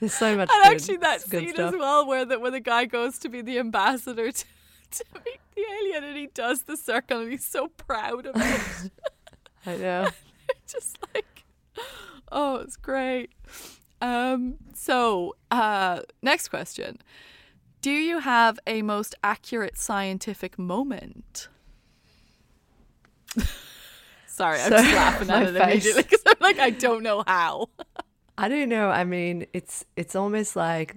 There's 0.00 0.12
so 0.12 0.36
much. 0.36 0.50
And 0.52 0.64
good- 0.64 0.72
actually, 0.72 0.96
that 0.98 1.22
scene 1.22 1.54
stuff. 1.54 1.74
as 1.74 1.78
well, 1.78 2.06
where 2.06 2.24
the 2.24 2.38
where 2.38 2.50
the 2.50 2.60
guy 2.60 2.84
goes 2.84 3.18
to 3.20 3.28
be 3.28 3.40
the 3.40 3.58
ambassador 3.58 4.30
to, 4.30 4.44
to 4.98 5.04
meet 5.24 5.40
the 5.54 5.62
alien, 5.80 6.04
and 6.04 6.16
he 6.16 6.26
does 6.28 6.62
the 6.64 6.76
circle, 6.76 7.20
and 7.20 7.30
he's 7.30 7.44
so 7.44 7.68
proud 7.68 8.26
of 8.26 8.34
it. 8.36 8.90
I 9.66 9.76
know. 9.76 10.08
Just 10.66 10.98
like, 11.14 11.44
oh, 12.30 12.56
it's 12.56 12.76
great. 12.76 13.30
Um. 14.00 14.56
So, 14.74 15.36
uh, 15.50 16.02
next 16.22 16.48
question: 16.48 16.98
Do 17.82 17.90
you 17.90 18.18
have 18.20 18.58
a 18.66 18.82
most 18.82 19.14
accurate 19.24 19.76
scientific 19.78 20.58
moment? 20.58 21.48
Sorry, 24.26 24.60
I'm 24.60 24.70
So- 24.70 24.76
just 24.76 24.94
laughing 24.94 25.30
at 25.30 25.42
it 25.44 25.56
immediately 25.56 26.02
because 26.02 26.22
I'm 26.26 26.36
like, 26.40 26.58
I 26.58 26.70
don't 26.70 27.02
know 27.02 27.24
how. 27.26 27.68
I 28.38 28.48
don't 28.48 28.68
know. 28.68 28.90
I 28.90 29.04
mean, 29.04 29.46
it's 29.54 29.84
it's 29.96 30.14
almost 30.14 30.56
like 30.56 30.96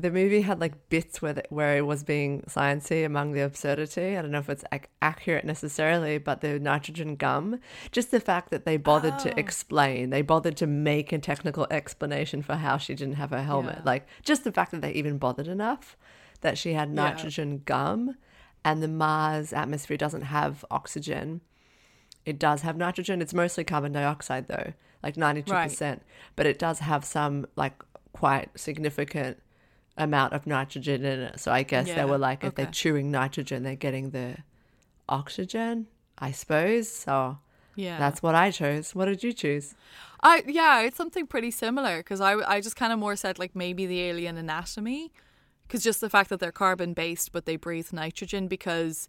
the 0.00 0.10
movie 0.10 0.40
had 0.42 0.60
like 0.60 0.88
bits 0.88 1.20
where 1.22 1.32
the, 1.32 1.42
where 1.50 1.76
it 1.76 1.82
was 1.86 2.02
being 2.02 2.42
sciencey 2.48 3.04
among 3.04 3.32
the 3.32 3.40
absurdity. 3.40 4.16
I 4.16 4.22
don't 4.22 4.30
know 4.30 4.38
if 4.38 4.48
it's 4.48 4.64
ac- 4.72 4.84
accurate 5.00 5.44
necessarily, 5.44 6.18
but 6.18 6.40
the 6.40 6.58
nitrogen 6.58 7.16
gum, 7.16 7.60
just 7.92 8.10
the 8.10 8.20
fact 8.20 8.50
that 8.50 8.64
they 8.64 8.76
bothered 8.76 9.14
Oh. 9.18 9.22
to 9.24 9.38
explain, 9.38 10.10
they 10.10 10.22
bothered 10.22 10.56
to 10.58 10.66
make 10.66 11.12
a 11.12 11.18
technical 11.18 11.66
explanation 11.70 12.42
for 12.42 12.56
how 12.56 12.76
she 12.78 12.94
didn't 12.94 13.14
have 13.14 13.30
her 13.30 13.42
helmet. 13.42 13.76
Yeah. 13.78 13.82
Like 13.84 14.08
just 14.24 14.44
the 14.44 14.52
fact 14.52 14.70
that 14.72 14.82
they 14.82 14.92
even 14.92 15.18
bothered 15.18 15.48
enough 15.48 15.96
that 16.40 16.56
she 16.58 16.72
had 16.72 16.88
Yeah. 16.88 16.94
nitrogen 16.94 17.62
gum, 17.64 18.16
and 18.64 18.82
the 18.82 18.88
Mars 18.88 19.52
atmosphere 19.52 19.96
doesn't 19.96 20.22
have 20.22 20.64
oxygen. 20.70 21.40
It 22.26 22.38
does 22.38 22.62
have 22.62 22.76
nitrogen. 22.76 23.22
It's 23.22 23.32
mostly 23.34 23.64
carbon 23.64 23.92
dioxide 23.92 24.48
though, 24.48 24.72
like 25.02 25.16
92%. 25.16 26.00
But 26.36 26.46
it 26.46 26.58
does 26.58 26.80
have 26.80 27.04
some 27.04 27.46
like 27.56 27.82
quite 28.12 28.50
significant 28.58 29.38
amount 30.00 30.32
of 30.32 30.46
nitrogen 30.46 31.04
in 31.04 31.20
it. 31.20 31.40
So 31.40 31.52
I 31.52 31.62
guess 31.62 31.88
Yeah, 31.88 31.96
they 31.96 32.04
were 32.10 32.18
like 32.18 32.42
if 32.44 32.54
they're 32.54 32.66
chewing 32.66 33.10
nitrogen, 33.10 33.62
they're 33.62 33.76
getting 33.76 34.10
the 34.10 34.38
oxygen, 35.08 35.86
I 36.18 36.32
suppose. 36.32 36.88
So 36.90 37.38
Yeah, 37.76 37.98
that's 37.98 38.22
what 38.22 38.34
I 38.34 38.50
chose. 38.50 38.94
What 38.94 39.06
did 39.06 39.22
you 39.22 39.32
choose? 39.32 39.74
I 40.22 40.42
yeah, 40.46 40.80
it's 40.80 40.96
something 40.96 41.26
pretty 41.26 41.50
similar 41.50 41.98
because 41.98 42.20
I 42.20 42.32
I 42.54 42.60
just 42.60 42.76
kind 42.76 42.92
of 42.92 42.98
more 42.98 43.16
said 43.16 43.38
like 43.38 43.54
maybe 43.54 43.86
the 43.86 44.00
alien 44.02 44.36
anatomy, 44.36 45.12
because 45.62 45.82
just 45.82 46.00
the 46.00 46.10
fact 46.10 46.28
that 46.30 46.40
they're 46.40 46.52
carbon 46.52 46.94
based 46.94 47.32
but 47.32 47.44
they 47.46 47.56
breathe 47.56 47.92
nitrogen 47.92 48.48
because, 48.48 49.08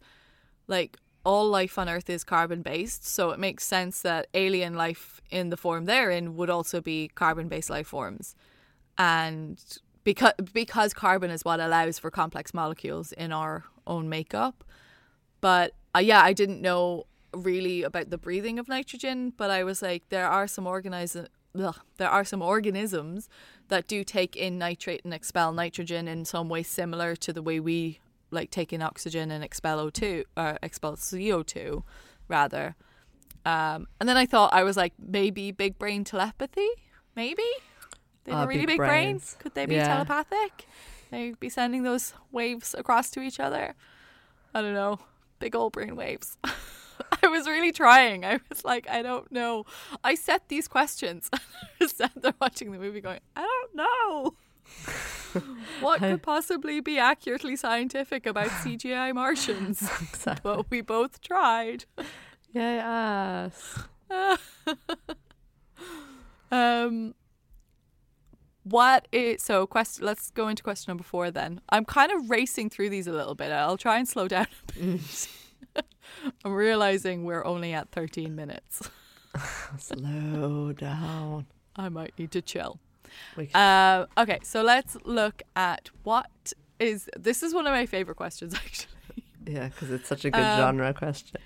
like 0.68 0.98
all 1.24 1.48
life 1.50 1.78
on 1.78 1.88
Earth 1.88 2.10
is 2.10 2.24
carbon 2.24 2.62
based, 2.64 3.06
so 3.06 3.30
it 3.30 3.40
makes 3.40 3.64
sense 3.64 4.02
that 4.02 4.26
alien 4.34 4.74
life 4.74 5.22
in 5.30 5.50
the 5.50 5.58
form 5.58 5.86
they're 5.86 6.10
in 6.10 6.36
would 6.38 6.50
also 6.50 6.82
be 6.82 7.10
carbon 7.14 7.48
based 7.48 7.70
life 7.70 7.88
forms, 7.88 8.36
and 8.98 9.62
because 10.04 10.34
because 10.54 10.94
carbon 10.94 11.30
is 11.30 11.46
what 11.46 11.60
allows 11.60 12.00
for 12.00 12.10
complex 12.12 12.54
molecules 12.54 13.12
in 13.12 13.32
our 13.32 13.66
own 13.88 14.10
makeup. 14.10 14.64
But 15.42 15.74
uh, 15.96 16.00
yeah, 16.00 16.22
I 16.22 16.34
didn't 16.34 16.62
know 16.62 17.06
really 17.34 17.84
about 17.84 18.10
the 18.10 18.18
breathing 18.18 18.60
of 18.60 18.68
nitrogen, 18.68 19.34
but 19.36 19.50
I 19.50 19.64
was 19.64 19.82
like, 19.82 20.08
there 20.10 20.28
are 20.28 20.48
some 20.48 20.68
organism, 20.68 21.28
ugh, 21.58 21.80
there 21.98 22.10
are 22.10 22.26
some 22.26 22.42
organisms 22.42 23.30
that 23.70 23.88
do 23.88 24.04
take 24.04 24.36
in 24.36 24.58
nitrate 24.58 25.02
and 25.04 25.14
expel 25.14 25.52
nitrogen 25.52 26.08
in 26.08 26.26
some 26.26 26.50
way 26.50 26.64
similar 26.64 27.16
to 27.18 27.34
the 27.34 27.42
way 27.42 27.60
we 27.60 28.00
like 28.32 28.50
take 28.50 28.72
in 28.72 28.82
oxygen 28.82 29.32
and 29.32 29.44
expel 29.44 29.90
O2 29.90 30.24
or 30.38 30.58
expel 30.64 30.96
CO2 30.96 31.84
rather. 32.28 32.76
Um, 33.46 33.88
and 34.00 34.08
then 34.08 34.18
I 34.18 34.26
thought 34.26 34.54
I 34.54 34.64
was 34.64 34.78
like, 34.78 34.94
maybe 35.00 35.52
big 35.52 35.80
brain 35.80 36.04
telepathy, 36.04 36.70
maybe 37.16 37.44
they 38.24 38.32
have 38.32 38.44
a 38.46 38.48
really 38.48 38.62
big 38.62 38.68
big, 38.68 38.78
brain. 38.78 38.90
brains. 38.90 39.36
Could 39.40 39.54
they 39.56 39.66
be 39.66 39.76
Yeah. 39.76 39.88
telepathic? 39.88 40.68
They 41.10 41.32
be 41.40 41.50
sending 41.50 41.84
those 41.84 42.14
waves 42.32 42.74
across 42.78 43.10
to 43.12 43.22
each 43.22 43.40
other. 43.40 43.76
I 44.54 44.62
don't 44.62 44.74
know, 44.74 45.00
big 45.40 45.56
old 45.56 45.74
brain 45.74 45.96
waves. 45.96 46.38
I 47.24 47.28
was 47.28 47.48
really 47.48 47.72
trying. 47.72 48.24
I 48.24 48.40
was 48.50 48.64
like, 48.64 48.88
I 48.90 49.02
don't 49.02 49.32
know. 49.32 49.66
I 50.04 50.16
set 50.16 50.48
these 50.50 50.68
questions. 50.68 51.30
I 51.34 51.40
was 51.80 51.92
sat 51.92 52.12
there 52.16 52.34
watching 52.40 52.72
the 52.72 52.78
movie 52.80 53.02
going, 53.02 53.20
I 53.36 53.42
don't 53.42 53.76
know. 53.76 54.34
what 55.82 56.00
could 56.00 56.22
possibly 56.22 56.80
be 56.80 56.98
accurately 57.00 57.56
scientific 57.56 58.26
about 58.26 58.48
CGI 58.48 59.14
Martians? 59.14 59.82
Exactly. 60.02 60.40
But 60.44 60.70
we 60.70 60.82
both 60.82 61.20
tried. 61.22 61.86
Yes. 62.54 63.80
Um, 66.52 67.16
what 68.64 69.08
is 69.12 69.42
so? 69.42 69.66
Question. 69.66 70.06
Let's 70.06 70.32
go 70.32 70.48
into 70.48 70.64
question 70.64 70.92
number 70.92 71.04
four. 71.04 71.32
Then 71.32 71.62
I'm 71.70 71.86
kind 71.86 72.12
of 72.12 72.30
racing 72.30 72.70
through 72.70 72.90
these 72.90 73.08
a 73.08 73.12
little 73.12 73.36
bit. 73.36 73.52
I'll 73.52 73.78
try 73.78 73.98
and 73.98 74.08
slow 74.08 74.28
down 74.28 74.48
a 74.70 74.80
bit. 74.80 75.28
I'm 76.46 76.54
realizing 76.54 77.24
we're 77.24 77.46
only 77.46 77.74
at 77.74 77.90
13 77.92 78.36
minutes. 78.36 78.90
Slow 79.78 80.74
down. 80.74 81.48
I 81.76 81.90
might 81.90 82.18
need 82.20 82.32
to 82.32 82.42
chill. 82.42 82.80
Uh, 83.54 84.06
okay, 84.18 84.40
so 84.44 84.62
let's 84.62 84.98
look 85.04 85.42
at 85.56 85.90
what 86.04 86.54
is. 86.80 87.10
This 87.18 87.44
is 87.44 87.54
one 87.54 87.68
of 87.68 87.72
my 87.72 87.86
favorite 87.86 88.16
questions, 88.16 88.54
actually. 88.66 89.24
yeah, 89.46 89.68
because 89.70 89.92
it's 89.92 90.08
such 90.08 90.26
a 90.26 90.32
good 90.32 90.44
um, 90.44 90.58
genre 90.58 90.94
question. 90.94 91.42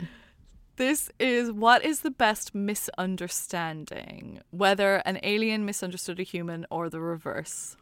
This 0.77 1.09
is 1.19 1.51
what 1.51 1.85
is 1.85 2.01
the 2.01 2.11
best 2.11 2.53
misunderstanding, 2.53 4.41
whether 4.51 4.97
an 4.97 5.19
alien 5.23 5.65
misunderstood 5.65 6.19
a 6.19 6.23
human 6.23 6.65
or 6.69 6.89
the 6.89 6.99
reverse. 6.99 7.77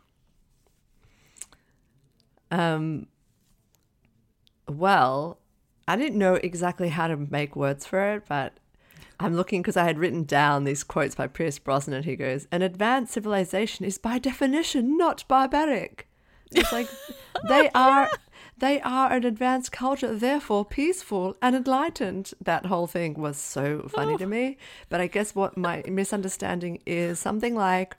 Um, 2.52 3.08
well, 4.68 5.40
I 5.88 5.96
didn't 5.96 6.20
know 6.20 6.36
exactly 6.36 6.90
how 6.90 7.08
to 7.08 7.18
make 7.18 7.56
words 7.56 7.86
for 7.86 8.14
it, 8.14 8.24
but 8.28 8.54
I'm 9.20 9.36
looking 9.36 9.62
because 9.62 9.78
I 9.78 9.86
had 9.86 9.98
written 9.98 10.24
down 10.24 10.64
these 10.64 10.84
quotes 10.84 11.16
by 11.16 11.28
Pierce 11.28 11.58
Brosnan. 11.58 12.04
He 12.04 12.16
goes, 12.16 12.48
"An 12.52 12.62
advanced 12.62 13.14
civilization 13.14 13.86
is 13.86 13.98
by 13.98 14.20
definition 14.20 14.98
not 14.98 15.28
barbaric." 15.28 16.08
It's 16.52 16.72
like 16.72 16.88
they 17.48 17.70
are. 17.76 18.10
They 18.64 18.80
are 18.80 19.12
an 19.12 19.26
advanced 19.26 19.74
culture, 19.74 20.16
therefore 20.16 20.64
peaceful 20.64 21.36
and 21.42 21.54
enlightened. 21.54 22.32
That 22.40 22.68
whole 22.68 22.88
thing 22.88 23.16
was 23.16 23.36
so 23.36 23.90
funny 23.90 24.16
to 24.16 24.24
oh. 24.24 24.28
me. 24.28 24.58
But 24.88 25.02
I 25.02 25.08
guess 25.08 25.36
what 25.36 25.58
my 25.58 25.84
misunderstanding 25.86 26.80
is 26.86 27.20
something 27.20 27.56
like 27.56 27.98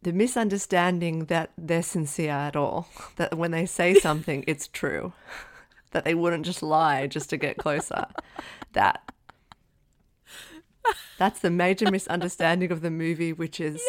the 0.00 0.14
misunderstanding 0.14 1.26
that 1.26 1.50
they're 1.58 1.82
sincere 1.82 2.30
at 2.30 2.56
all, 2.56 2.88
that 3.16 3.36
when 3.36 3.50
they 3.50 3.66
say 3.66 3.92
something, 4.00 4.42
it's 4.46 4.68
true, 4.68 5.12
that 5.90 6.06
they 6.06 6.14
wouldn't 6.14 6.46
just 6.46 6.62
lie 6.62 7.06
just 7.06 7.28
to 7.28 7.36
get 7.36 7.58
closer. 7.58 8.06
That 8.72 9.02
that's 11.18 11.40
the 11.40 11.50
major 11.50 11.90
misunderstanding 11.90 12.72
of 12.72 12.80
the 12.80 12.90
movie, 12.90 13.34
which 13.34 13.60
is 13.60 13.82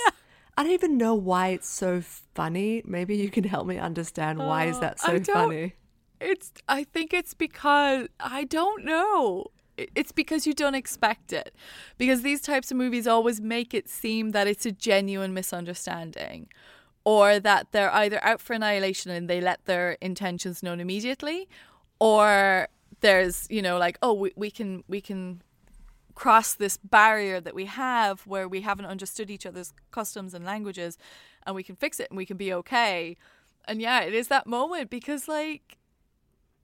I 0.58 0.64
don't 0.64 0.72
even 0.72 0.98
know 0.98 1.14
why 1.14 1.50
it's 1.50 1.70
so 1.70 2.02
funny. 2.34 2.82
Maybe 2.84 3.16
you 3.16 3.30
can 3.30 3.44
help 3.44 3.68
me 3.68 3.78
understand 3.78 4.40
why 4.40 4.66
is 4.66 4.78
Oh, 4.78 4.82
that 4.82 5.00
so 5.00 5.20
funny? 5.20 5.76
It's. 6.20 6.52
I 6.68 6.84
think 6.84 7.14
it's 7.14 7.36
because 7.36 8.08
I 8.20 8.44
don't 8.46 8.84
know. 8.84 9.46
It's 9.78 10.12
because 10.12 10.48
you 10.48 10.54
don't 10.56 10.74
expect 10.74 11.32
it. 11.32 11.54
Because 12.00 12.24
these 12.24 12.42
types 12.42 12.72
of 12.72 12.78
movies 12.78 13.06
always 13.06 13.40
make 13.40 13.76
it 13.76 13.88
seem 13.88 14.32
that 14.32 14.48
it's 14.48 14.66
a 14.66 14.72
genuine 14.72 15.36
misunderstanding, 15.36 16.48
or 17.06 17.40
that 17.40 17.72
they're 17.72 17.94
either 17.94 18.20
out 18.24 18.42
for 18.42 18.54
annihilation 18.54 19.12
and 19.12 19.30
they 19.30 19.40
let 19.40 19.64
their 19.66 19.92
intentions 20.02 20.64
known 20.64 20.80
immediately, 20.80 21.48
or 22.00 22.68
there's 23.02 23.46
you 23.52 23.62
know 23.62 23.78
like 23.78 24.00
oh 24.02 24.14
we, 24.14 24.32
we 24.36 24.50
can 24.50 24.84
we 24.88 25.00
can 25.00 25.44
cross 26.18 26.56
this 26.56 26.78
barrier 26.78 27.40
that 27.40 27.54
we 27.54 27.66
have 27.66 28.22
where 28.22 28.48
we 28.48 28.62
haven't 28.62 28.88
understood 28.88 29.30
each 29.30 29.46
other's 29.46 29.72
customs 29.92 30.34
and 30.34 30.44
languages 30.44 30.98
and 31.46 31.56
we 31.56 31.62
can 31.62 31.76
fix 31.76 32.00
it 32.00 32.08
and 32.10 32.18
we 32.18 32.26
can 32.26 32.38
be 32.38 32.52
okay. 32.52 33.16
And 33.66 33.80
yeah, 33.80 34.02
it 34.02 34.16
is 34.16 34.28
that 34.30 34.48
moment 34.48 34.90
because 34.90 35.28
like 35.28 35.78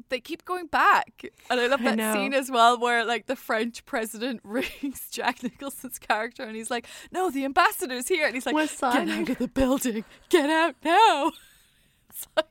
they 0.09 0.19
keep 0.19 0.43
going 0.43 0.65
back. 0.65 1.23
And 1.51 1.59
I 1.59 1.67
love 1.67 1.83
that 1.83 1.95
know. 1.97 2.13
scene 2.15 2.33
as 2.33 2.49
well 2.49 2.79
where 2.79 3.05
like 3.05 3.27
the 3.27 3.35
French 3.35 3.85
president 3.85 4.41
rings 4.43 5.07
Jack 5.11 5.43
Nicholson's 5.43 5.99
character 5.99 6.41
and 6.41 6.55
he's 6.55 6.71
like, 6.71 6.87
No, 7.11 7.29
the 7.29 7.45
ambassador's 7.45 8.07
here 8.07 8.25
and 8.25 8.33
he's 8.33 8.47
like, 8.47 8.55
Get 9.07 9.19
out 9.19 9.29
of 9.29 9.37
the 9.37 9.47
building. 9.47 10.03
Get 10.29 10.49
out 10.49 10.75
now. 10.83 11.31
It's 12.09 12.27
like 12.37 12.45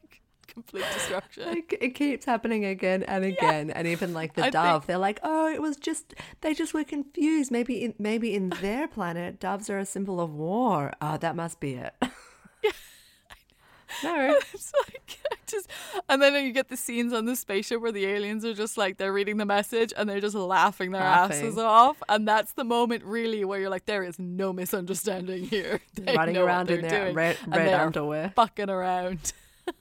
complete 0.52 0.84
destruction. 0.92 1.44
Like, 1.46 1.76
it 1.80 1.94
keeps 1.94 2.24
happening 2.24 2.64
again 2.64 3.02
and 3.04 3.24
again, 3.24 3.70
and 3.70 3.86
even 3.86 4.12
like 4.12 4.34
the 4.34 4.46
I 4.46 4.50
dove, 4.50 4.82
think- 4.82 4.86
they're 4.88 4.98
like, 4.98 5.20
"Oh, 5.22 5.48
it 5.48 5.60
was 5.62 5.76
just 5.76 6.14
they 6.42 6.54
just 6.54 6.74
were 6.74 6.84
confused. 6.84 7.50
Maybe 7.50 7.84
in 7.84 7.94
maybe 7.98 8.34
in 8.34 8.48
their 8.60 8.88
planet, 8.88 9.40
doves 9.40 9.68
are 9.70 9.78
a 9.78 9.86
symbol 9.86 10.20
of 10.20 10.32
war. 10.34 10.92
Oh, 11.00 11.16
that 11.18 11.34
must 11.36 11.60
be 11.60 11.74
it." 11.74 11.94
no, 14.02 14.38
It's 14.54 14.72
like 14.88 15.18
just 15.46 15.68
and 16.08 16.22
then 16.22 16.32
you 16.46 16.52
get 16.52 16.68
the 16.68 16.76
scenes 16.78 17.12
on 17.12 17.26
the 17.26 17.36
spaceship 17.36 17.80
where 17.82 17.92
the 17.92 18.06
aliens 18.06 18.42
are 18.44 18.54
just 18.54 18.78
like 18.78 18.96
they're 18.96 19.12
reading 19.12 19.36
the 19.36 19.44
message 19.44 19.92
and 19.96 20.08
they're 20.08 20.20
just 20.20 20.34
laughing 20.34 20.92
their 20.92 21.02
Laughing. 21.02 21.36
asses 21.46 21.58
off 21.58 22.02
and 22.08 22.26
that's 22.26 22.54
the 22.54 22.64
moment 22.64 23.04
really 23.04 23.44
where 23.44 23.60
you're 23.60 23.68
like 23.68 23.84
there 23.84 24.02
is 24.02 24.18
no 24.18 24.50
misunderstanding 24.52 25.44
here 25.44 25.80
They 25.94 26.16
running 26.16 26.38
around 26.38 26.70
in 26.70 26.80
their 26.80 27.04
doing, 27.04 27.14
red, 27.14 27.36
red 27.46 27.74
underwear, 27.74 28.32
fucking 28.34 28.70
around 28.70 29.34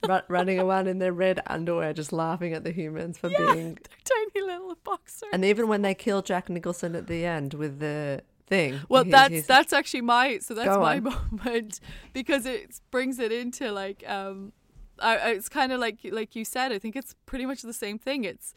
Ru- 0.07 0.19
running 0.27 0.59
around 0.59 0.88
in 0.88 1.00
their 1.00 1.13
red 1.13 1.41
underwear, 1.47 1.93
just 1.93 2.11
laughing 2.13 2.53
at 2.53 2.63
the 2.63 2.71
humans 2.71 3.17
for 3.17 3.29
being. 3.29 3.77
tiny 4.03 4.45
little 4.45 4.77
boxers 4.83 5.29
And 5.33 5.43
even 5.45 5.67
when 5.67 5.81
they 5.81 5.93
kill 5.95 6.21
Jack 6.21 6.50
Nicholson 6.50 6.95
at 6.95 7.07
the 7.07 7.25
end 7.25 7.53
with 7.55 7.79
the 7.79 8.21
thing, 8.47 8.79
Well, 8.89 9.03
he- 9.05 9.11
that's 9.11 9.47
that's 9.47 9.73
actually 9.73 10.01
my 10.01 10.38
so 10.39 10.53
that's 10.53 10.67
my 10.77 10.97
on. 10.97 11.03
moment 11.43 11.79
because 12.13 12.45
it 12.45 12.79
brings 12.91 13.17
it 13.19 13.31
into 13.31 13.71
like 13.71 14.03
um, 14.07 14.51
I, 15.00 15.17
I- 15.17 15.29
it's 15.31 15.50
kind 15.50 15.71
of 15.71 15.79
like 15.79 16.00
like 16.11 16.35
you 16.35 16.45
said. 16.45 16.71
I 16.71 16.77
think 16.79 16.95
it's 16.95 17.15
pretty 17.25 17.45
much 17.45 17.61
the 17.63 17.73
same 17.73 17.97
thing. 17.97 18.23
It's 18.23 18.53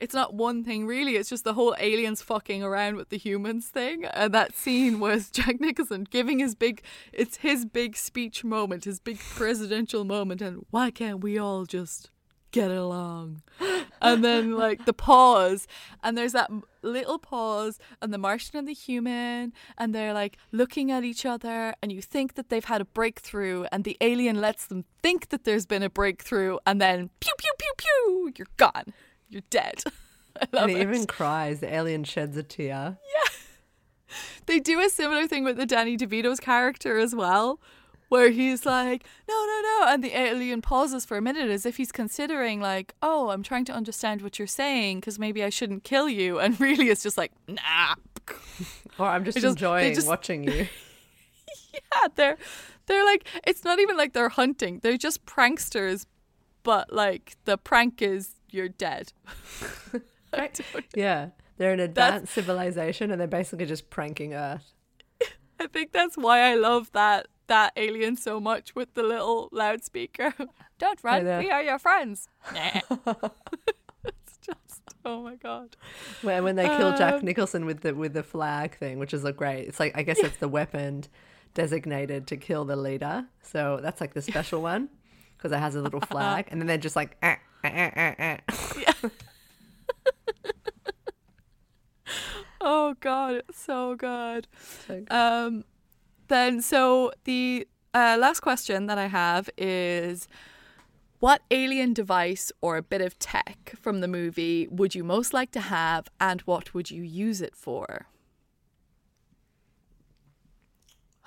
it's 0.00 0.14
not 0.14 0.34
one 0.34 0.64
thing 0.64 0.86
really. 0.86 1.16
It's 1.16 1.28
just 1.28 1.44
the 1.44 1.54
whole 1.54 1.76
aliens 1.78 2.22
fucking 2.22 2.62
around 2.62 2.96
with 2.96 3.10
the 3.10 3.18
humans 3.18 3.68
thing. 3.68 4.06
And 4.06 4.32
that 4.34 4.56
scene 4.56 4.98
was 4.98 5.30
Jack 5.30 5.60
Nicholson 5.60 6.06
giving 6.10 6.38
his 6.38 6.54
big 6.54 6.82
it's 7.12 7.38
his 7.38 7.66
big 7.66 7.96
speech 7.96 8.42
moment, 8.42 8.84
his 8.84 8.98
big 8.98 9.18
presidential 9.18 10.04
moment, 10.04 10.40
and 10.40 10.64
why 10.70 10.90
can't 10.90 11.20
we 11.20 11.38
all 11.38 11.66
just 11.66 12.10
get 12.50 12.70
along? 12.70 13.42
and 14.02 14.24
then 14.24 14.56
like 14.56 14.86
the 14.86 14.92
pause 14.92 15.66
and 16.02 16.16
there's 16.16 16.32
that 16.32 16.50
little 16.82 17.18
pause 17.18 17.78
and 18.00 18.14
the 18.14 18.18
martian 18.18 18.56
and 18.56 18.66
the 18.66 18.72
human 18.72 19.52
and 19.76 19.94
they're 19.94 20.14
like 20.14 20.38
looking 20.50 20.90
at 20.90 21.04
each 21.04 21.26
other 21.26 21.74
and 21.82 21.92
you 21.92 22.00
think 22.00 22.34
that 22.34 22.48
they've 22.48 22.64
had 22.64 22.80
a 22.80 22.84
breakthrough 22.86 23.64
and 23.70 23.84
the 23.84 23.98
alien 24.00 24.40
lets 24.40 24.64
them 24.66 24.84
think 25.02 25.28
that 25.28 25.44
there's 25.44 25.66
been 25.66 25.82
a 25.82 25.90
breakthrough 25.90 26.56
and 26.66 26.80
then 26.80 27.10
pew 27.20 27.32
pew 27.36 27.52
pew 27.58 27.72
pew 27.76 28.32
you're 28.36 28.46
gone 28.56 28.94
you're 29.30 29.42
dead 29.50 29.82
I 30.40 30.46
love 30.52 30.62
and 30.64 30.70
he 30.70 30.76
it. 30.78 30.82
even 30.82 31.06
cries. 31.06 31.60
The 31.60 31.72
alien 31.74 32.04
sheds 32.04 32.36
a 32.36 32.42
tear. 32.42 32.96
Yeah. 33.14 33.30
They 34.46 34.58
do 34.58 34.80
a 34.80 34.88
similar 34.88 35.28
thing 35.28 35.44
with 35.44 35.56
the 35.56 35.66
Danny 35.66 35.96
DeVito's 35.96 36.40
character 36.40 36.98
as 36.98 37.14
well, 37.14 37.60
where 38.08 38.30
he's 38.30 38.66
like, 38.66 39.04
no, 39.28 39.34
no, 39.34 39.60
no. 39.62 39.84
And 39.92 40.02
the 40.02 40.16
alien 40.18 40.60
pauses 40.62 41.04
for 41.04 41.16
a 41.16 41.22
minute 41.22 41.48
as 41.48 41.64
if 41.64 41.76
he's 41.76 41.92
considering, 41.92 42.60
like, 42.60 42.94
oh, 43.02 43.30
I'm 43.30 43.44
trying 43.44 43.64
to 43.66 43.72
understand 43.72 44.22
what 44.22 44.36
you're 44.38 44.48
saying 44.48 44.98
because 44.98 45.18
maybe 45.20 45.44
I 45.44 45.50
shouldn't 45.50 45.84
kill 45.84 46.08
you. 46.08 46.38
And 46.44 46.60
really, 46.60 46.88
it's 46.88 47.02
just 47.04 47.16
like, 47.16 47.30
nah. 47.46 47.94
Or 48.98 49.06
I'm 49.06 49.24
just 49.24 49.36
just- 49.38 49.46
enjoying 49.46 49.94
just- 49.94 50.08
watching 50.08 50.42
you. 50.44 50.66
Yeah, 51.72 52.08
they're, 52.16 52.36
they're 52.86 53.04
like, 53.04 53.28
it's 53.46 53.62
not 53.62 53.78
even 53.78 53.96
like 53.96 54.12
they're 54.12 54.28
hunting, 54.30 54.80
they're 54.82 54.96
just 54.96 55.24
pranksters, 55.24 56.06
but 56.64 56.92
like 56.92 57.36
the 57.44 57.56
prank 57.56 58.02
is 58.02 58.34
you're 58.52 58.68
dead. 58.68 59.12
Don't- 60.32 60.60
Yeah, 60.94 61.28
they're 61.56 61.72
an 61.72 61.80
advanced 61.80 62.32
civilization, 62.32 63.10
and 63.10 63.20
they're 63.20 63.26
basically 63.28 63.66
just 63.66 63.90
pranking 63.90 64.34
Earth. 64.34 64.72
I 65.58 65.66
think 65.66 65.92
that's 65.92 66.16
why 66.16 66.40
I 66.40 66.54
love 66.54 66.90
that 66.92 67.26
that 67.48 67.72
alien 67.76 68.16
so 68.16 68.38
much 68.40 68.74
with 68.74 68.94
the 68.94 69.02
little 69.02 69.48
loudspeaker. 69.52 70.32
Don't 70.78 71.02
run, 71.02 71.26
we 71.38 71.50
are 71.50 71.62
your 71.62 71.78
friends. 71.78 72.28
It's 74.04 74.38
just 74.40 74.80
oh 75.04 75.22
my 75.22 75.34
god. 75.36 75.76
When 76.22 76.44
when 76.44 76.56
they 76.56 76.66
kill 76.66 76.96
Jack 76.96 77.14
Um, 77.14 77.24
Nicholson 77.24 77.66
with 77.66 77.80
the 77.82 77.94
with 77.94 78.12
the 78.14 78.22
flag 78.22 78.76
thing, 78.78 78.98
which 78.98 79.12
is 79.12 79.24
a 79.24 79.32
great. 79.32 79.68
It's 79.68 79.78
like 79.80 79.96
I 79.96 80.02
guess 80.02 80.18
it's 80.18 80.38
the 80.38 80.48
weapon 80.48 81.04
designated 81.54 82.26
to 82.28 82.36
kill 82.36 82.64
the 82.64 82.76
leader. 82.76 83.26
So 83.42 83.80
that's 83.82 84.00
like 84.00 84.14
the 84.14 84.22
special 84.22 84.62
one 84.62 84.88
because 85.36 85.52
it 85.52 85.58
has 85.58 85.74
a 85.74 85.82
little 85.82 86.00
flag, 86.00 86.46
and 86.50 86.60
then 86.60 86.66
they're 86.66 86.78
just 86.78 86.96
like. 86.96 87.16
"Ah, 87.22 87.38
ah, 87.64 87.90
ah, 87.96 88.14
ah, 88.18 88.36
ah." 88.48 89.10
Oh 92.62 92.94
god, 93.00 93.36
it's 93.48 93.58
so 93.60 93.94
good. 93.96 94.46
So 94.58 95.00
good. 95.00 95.10
Um, 95.12 95.64
then 96.28 96.60
so 96.60 97.12
the 97.24 97.66
uh, 97.94 98.16
last 98.20 98.40
question 98.40 98.86
that 98.86 98.98
I 98.98 99.06
have 99.06 99.48
is. 99.56 100.28
What 101.20 101.42
alien 101.50 101.92
device 101.92 102.50
or 102.62 102.78
a 102.78 102.82
bit 102.82 103.02
of 103.02 103.18
tech 103.18 103.74
from 103.78 104.00
the 104.00 104.08
movie 104.08 104.66
would 104.70 104.94
you 104.94 105.04
most 105.04 105.34
like 105.34 105.50
to 105.50 105.60
have, 105.60 106.08
and 106.18 106.40
what 106.42 106.72
would 106.72 106.90
you 106.90 107.02
use 107.02 107.42
it 107.42 107.54
for? 107.54 108.06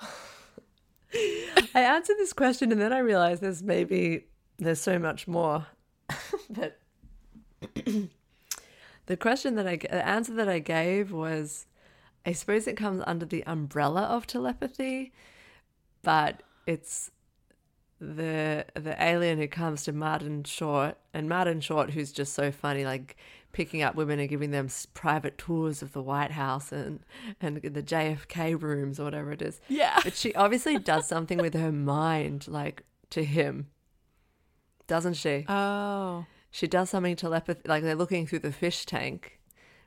I 1.74 1.80
answered 1.80 2.16
this 2.18 2.32
question, 2.32 2.72
and 2.72 2.80
then 2.80 2.92
I 2.92 2.98
realized 2.98 3.40
there's 3.40 3.62
maybe 3.62 4.24
there's 4.58 4.80
so 4.80 4.98
much 4.98 5.28
more. 5.28 5.66
but 6.50 6.78
the 9.06 9.16
question 9.16 9.54
that 9.56 9.66
I 9.66 9.76
the 9.76 10.06
answer 10.06 10.34
that 10.34 10.48
I 10.48 10.58
gave 10.58 11.12
was, 11.12 11.66
I 12.26 12.32
suppose 12.32 12.66
it 12.66 12.76
comes 12.76 13.02
under 13.06 13.26
the 13.26 13.44
umbrella 13.46 14.02
of 14.02 14.26
telepathy, 14.26 15.12
but 16.02 16.42
it's 16.66 17.10
the 18.00 18.66
the 18.74 19.02
alien 19.02 19.38
who 19.38 19.48
comes 19.48 19.84
to 19.84 19.92
Martin 19.92 20.44
Short 20.44 20.96
and 21.12 21.28
Martin 21.28 21.60
Short 21.60 21.90
who's 21.90 22.12
just 22.12 22.34
so 22.34 22.50
funny 22.50 22.84
like 22.84 23.16
picking 23.52 23.82
up 23.82 23.94
women 23.94 24.18
and 24.18 24.28
giving 24.28 24.50
them 24.50 24.68
private 24.94 25.38
tours 25.38 25.80
of 25.80 25.92
the 25.92 26.02
White 26.02 26.32
House 26.32 26.72
and 26.72 27.00
and 27.40 27.58
the 27.62 27.82
JFK 27.82 28.60
rooms 28.60 28.98
or 28.98 29.04
whatever 29.04 29.30
it 29.32 29.40
is 29.40 29.60
Yeah. 29.68 30.00
but 30.02 30.14
she 30.16 30.34
obviously 30.34 30.76
does 30.78 31.06
something 31.06 31.38
with 31.38 31.54
her 31.54 31.70
mind 31.72 32.48
like 32.48 32.82
to 33.10 33.24
him 33.24 33.68
doesn't 34.86 35.14
she 35.14 35.44
Oh. 35.48 36.26
she 36.50 36.66
does 36.66 36.90
something 36.90 37.16
telepathy 37.16 37.68
like 37.68 37.82
they're 37.82 37.94
looking 37.94 38.26
through 38.26 38.40
the 38.40 38.52
fish 38.52 38.84
tank 38.86 39.38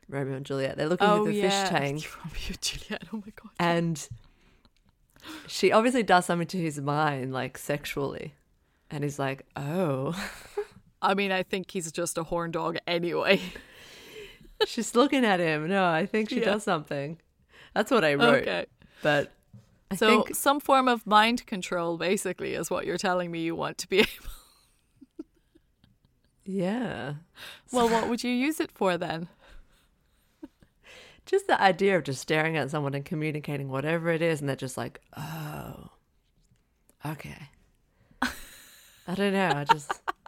Romeo 0.08 0.36
and 0.36 0.46
Juliet 0.46 0.76
they're 0.76 0.88
looking 0.88 1.06
Oh 1.08 1.24
through 1.24 1.32
the 1.34 1.38
yeah. 1.40 1.50
fish 1.64 1.68
tank 1.70 2.08
Romeo 2.24 2.40
and 2.48 2.60
Juliet. 2.62 3.02
Oh 3.12 3.16
my 3.16 3.32
god. 3.40 3.50
and 3.58 4.08
she 5.46 5.72
obviously 5.72 6.02
does 6.02 6.26
something 6.26 6.46
to 6.48 6.58
his 6.58 6.80
mind 6.80 7.32
like 7.32 7.58
sexually 7.58 8.34
and 8.90 9.04
he's 9.04 9.18
like 9.18 9.44
oh 9.56 10.14
I 11.00 11.14
mean, 11.14 11.30
I 11.30 11.44
think 11.44 11.70
he's 11.70 11.92
just 11.92 12.18
a 12.18 12.24
horn 12.24 12.50
dog 12.50 12.78
anyway. 12.88 13.40
she's 14.66 14.96
looking 14.96 15.24
at 15.24 15.38
him 15.38 15.68
no 15.68 15.84
i 15.84 16.04
think 16.06 16.30
she 16.30 16.40
Yeah. 16.40 16.46
does 16.46 16.64
something 16.64 17.18
that's 17.74 17.92
what 17.92 18.04
i 18.04 18.14
wrote 18.14 18.42
okay. 18.42 18.66
but 19.02 19.30
i 19.92 19.94
So 19.94 20.08
think 20.08 20.34
some 20.34 20.58
form 20.58 20.88
of 20.88 21.06
mind 21.06 21.46
control 21.46 21.96
basically 21.98 22.54
is 22.54 22.68
what 22.68 22.84
you're 22.84 22.98
telling 22.98 23.30
me 23.30 23.38
you 23.42 23.54
want 23.54 23.78
to 23.78 23.88
be 23.88 23.98
able. 24.00 24.08
Yeah 26.48 27.14
Well, 27.72 27.88
what 27.88 28.08
would 28.08 28.24
you 28.24 28.30
use 28.30 28.58
it 28.58 28.70
for 28.72 28.96
then? 28.96 29.28
just 31.26 31.46
the 31.46 31.60
idea 31.60 31.94
of 31.94 32.04
just 32.04 32.22
staring 32.22 32.56
at 32.56 32.70
someone 32.70 32.94
and 32.94 33.04
communicating 33.04 33.68
whatever 33.68 34.08
it 34.08 34.22
is 34.22 34.40
and 34.40 34.48
they're 34.48 34.56
just 34.56 34.78
like 34.78 34.98
oh 35.14 35.90
okay 37.04 37.50
i 38.22 39.14
don't 39.14 39.34
know 39.34 39.52
i 39.54 39.64
just 39.64 40.00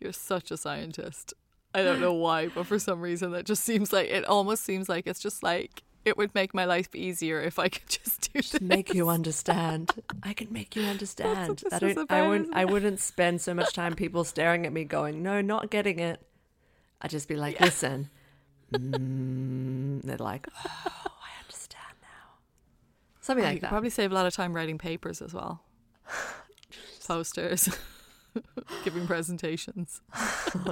You're 0.00 0.12
such 0.12 0.50
a 0.50 0.56
scientist. 0.56 1.34
I 1.74 1.82
don't 1.82 2.00
know 2.00 2.12
why, 2.12 2.48
but 2.48 2.66
for 2.66 2.78
some 2.78 3.00
reason 3.00 3.32
that 3.32 3.44
just 3.44 3.64
seems 3.64 3.92
like 3.92 4.08
it 4.08 4.24
almost 4.24 4.64
seems 4.64 4.88
like 4.88 5.06
it's 5.06 5.20
just 5.20 5.42
like 5.42 5.82
it 6.08 6.16
would 6.16 6.34
make 6.34 6.52
my 6.54 6.64
life 6.64 6.94
easier 6.94 7.40
if 7.40 7.58
I 7.58 7.68
could 7.68 7.88
just 7.88 8.32
do 8.32 8.40
this. 8.40 8.60
make 8.60 8.94
you 8.94 9.08
understand 9.08 9.92
i 10.22 10.32
can 10.32 10.52
make 10.52 10.74
you 10.76 10.82
understand 10.82 11.62
i 11.72 11.78
don't 11.78 11.98
i 11.98 12.18
about, 12.18 12.28
wouldn't 12.28 12.54
i 12.54 12.64
wouldn't 12.64 13.00
spend 13.00 13.40
so 13.40 13.54
much 13.54 13.72
time 13.72 13.94
people 13.94 14.24
staring 14.24 14.66
at 14.66 14.72
me 14.72 14.84
going 14.84 15.22
no 15.22 15.40
not 15.40 15.70
getting 15.70 15.98
it 15.98 16.20
i'd 17.02 17.10
just 17.10 17.28
be 17.28 17.36
like 17.36 17.60
listen 17.60 18.10
mm, 18.72 20.02
they're 20.02 20.16
like 20.18 20.46
oh 20.66 20.70
i 20.86 21.40
understand 21.42 21.94
now 22.02 22.36
something 23.20 23.44
you 23.44 23.48
like 23.48 23.56
could 23.56 23.62
that 23.64 23.70
probably 23.70 23.90
save 23.90 24.10
a 24.10 24.14
lot 24.14 24.26
of 24.26 24.34
time 24.34 24.52
writing 24.54 24.78
papers 24.78 25.22
as 25.22 25.32
well. 25.34 25.62
Posters. 27.06 27.68
Giving 28.84 29.06
presentations. 29.06 30.00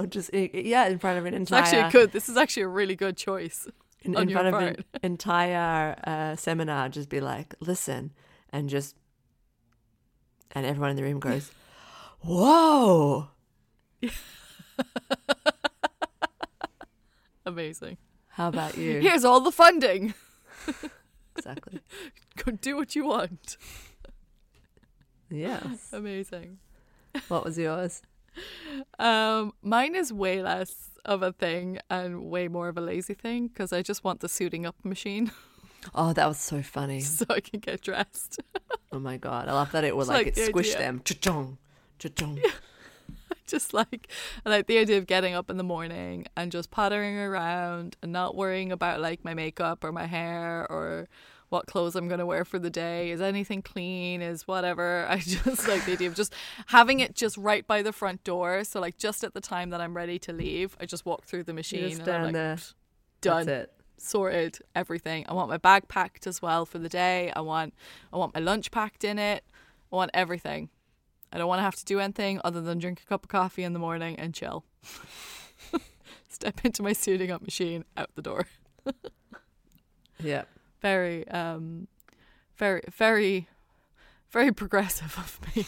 Just 0.09 0.31
yeah 0.33 0.87
in 0.87 0.99
front 0.99 1.17
of 1.17 1.25
an 1.25 1.33
entire 1.33 1.61
actually 1.61 1.79
a 1.79 1.91
good 1.91 2.11
this 2.11 2.29
is 2.29 2.37
actually 2.37 2.63
a 2.63 2.67
really 2.67 2.95
good 2.95 3.17
choice. 3.17 3.67
In, 4.01 4.17
in 4.17 4.29
front 4.29 4.47
of 4.47 4.53
an 4.55 4.83
entire 5.03 5.95
uh, 6.05 6.35
seminar, 6.35 6.89
just 6.89 7.09
be 7.09 7.19
like, 7.19 7.55
listen, 7.59 8.13
and 8.51 8.69
just, 8.69 8.95
and 10.51 10.65
everyone 10.65 10.91
in 10.91 10.95
the 10.95 11.03
room 11.03 11.19
goes, 11.19 11.51
whoa. 12.21 13.27
Amazing. 17.45 17.97
How 18.29 18.49
about 18.49 18.77
you? 18.77 18.99
Here's 19.01 19.25
all 19.25 19.39
the 19.39 19.51
funding. 19.51 20.13
Exactly. 21.35 21.79
Go 22.43 22.51
do 22.51 22.75
what 22.75 22.95
you 22.95 23.05
want. 23.05 23.57
Yes. 25.29 25.89
Amazing. 25.91 26.59
What 27.27 27.43
was 27.43 27.57
yours? 27.57 28.01
Um, 28.99 29.53
mine 29.61 29.95
is 29.95 30.11
way 30.13 30.41
less 30.41 30.91
of 31.05 31.21
a 31.23 31.31
thing 31.31 31.79
and 31.89 32.23
way 32.29 32.47
more 32.47 32.67
of 32.67 32.77
a 32.77 32.81
lazy 32.81 33.13
thing 33.13 33.47
because 33.47 33.71
I 33.71 33.81
just 33.81 34.03
want 34.03 34.19
the 34.19 34.27
suiting 34.29 34.65
up 34.65 34.75
machine 34.83 35.31
Oh, 35.95 36.11
that 36.13 36.27
was 36.27 36.37
so 36.37 36.61
funny. 36.61 36.99
so 36.99 37.25
I 37.29 37.39
can 37.39 37.59
get 37.59 37.81
dressed. 37.81 38.39
Oh 38.91 38.99
my 38.99 39.17
god, 39.17 39.47
I 39.49 39.51
love 39.53 39.71
that 39.73 39.83
it 39.83 39.93
It's 39.93 40.07
like, 40.07 40.17
like 40.17 40.27
it 40.27 40.35
the 40.35 40.45
squish 40.45 40.69
idea. 40.75 40.79
them. 40.87 41.01
Cha-chong, 41.03 41.57
cha-chong. 41.99 42.39
just 43.47 43.73
like 43.73 44.07
I 44.45 44.49
like 44.49 44.67
the 44.67 44.77
idea 44.77 44.97
of 44.97 45.07
getting 45.07 45.33
up 45.33 45.49
in 45.49 45.57
the 45.57 45.63
morning 45.63 46.25
and 46.37 46.51
just 46.51 46.71
pottering 46.71 47.17
around 47.17 47.95
and 48.01 48.11
not 48.13 48.35
worrying 48.35 48.71
about 48.71 48.99
like 49.01 49.23
my 49.25 49.33
makeup 49.33 49.83
or 49.83 49.91
my 49.91 50.05
hair 50.05 50.65
or 50.69 51.07
what 51.49 51.65
clothes 51.67 51.95
I'm 51.95 52.07
going 52.07 52.19
to 52.19 52.25
wear 52.25 52.43
for 52.43 52.59
the 52.59 52.69
day. 52.69 53.11
Is 53.11 53.21
anything 53.21 53.61
clean? 53.61 54.21
Is 54.21 54.47
whatever. 54.47 55.05
I 55.09 55.17
just 55.19 55.67
like 55.67 55.85
the 55.85 55.93
idea 55.93 56.07
of 56.07 56.15
just 56.15 56.33
having 56.67 56.99
it 56.99 57.15
just 57.15 57.37
right 57.37 57.65
by 57.65 57.81
the 57.81 57.93
front 57.93 58.23
door. 58.23 58.63
So 58.63 58.79
like 58.79 58.97
just 58.97 59.23
at 59.23 59.33
the 59.33 59.41
time 59.41 59.69
that 59.69 59.81
I'm 59.81 59.95
ready 59.95 60.19
to 60.19 60.33
leave, 60.33 60.75
I 60.79 60.85
just 60.85 61.05
walk 61.05 61.25
through 61.25 61.43
the 61.43 61.53
machine 61.53 61.89
just 61.89 62.01
and 62.01 62.09
I'm 62.09 62.23
like 62.23 62.33
there. 62.33 62.57
done 63.21 63.67
sorted 63.99 64.59
everything. 64.75 65.25
I 65.27 65.33
want 65.33 65.49
my 65.49 65.57
bag 65.57 65.87
packed 65.87 66.27
as 66.27 66.41
well 66.41 66.65
for 66.65 66.77
the 66.79 66.89
day. 66.89 67.31
I 67.35 67.41
want 67.41 67.73
I 68.13 68.17
want 68.17 68.33
my 68.33 68.39
lunch 68.39 68.71
packed 68.71 69.03
in 69.03 69.17
it. 69.17 69.43
I 69.91 69.95
want 69.95 70.11
everything. 70.13 70.69
I 71.31 71.37
don't 71.37 71.47
want 71.47 71.59
to 71.59 71.63
have 71.63 71.75
to 71.75 71.85
do 71.85 71.99
anything 71.99 72.39
other 72.43 72.61
than 72.61 72.79
drink 72.79 73.01
a 73.01 73.05
cup 73.05 73.23
of 73.23 73.29
coffee 73.29 73.63
in 73.63 73.73
the 73.73 73.79
morning 73.79 74.17
and 74.17 74.33
chill. 74.33 74.63
Step 76.29 76.63
into 76.63 76.83
my 76.83 76.93
suiting 76.93 77.31
up 77.31 77.41
machine, 77.41 77.83
out 77.97 78.09
the 78.15 78.21
door. 78.21 78.45
Yeah. 80.23 80.43
Very 80.81 81.27
um 81.29 81.87
very 82.55 82.81
very 82.91 83.47
very 84.29 84.51
progressive 84.51 85.15
of 85.17 85.39
me. 85.55 85.65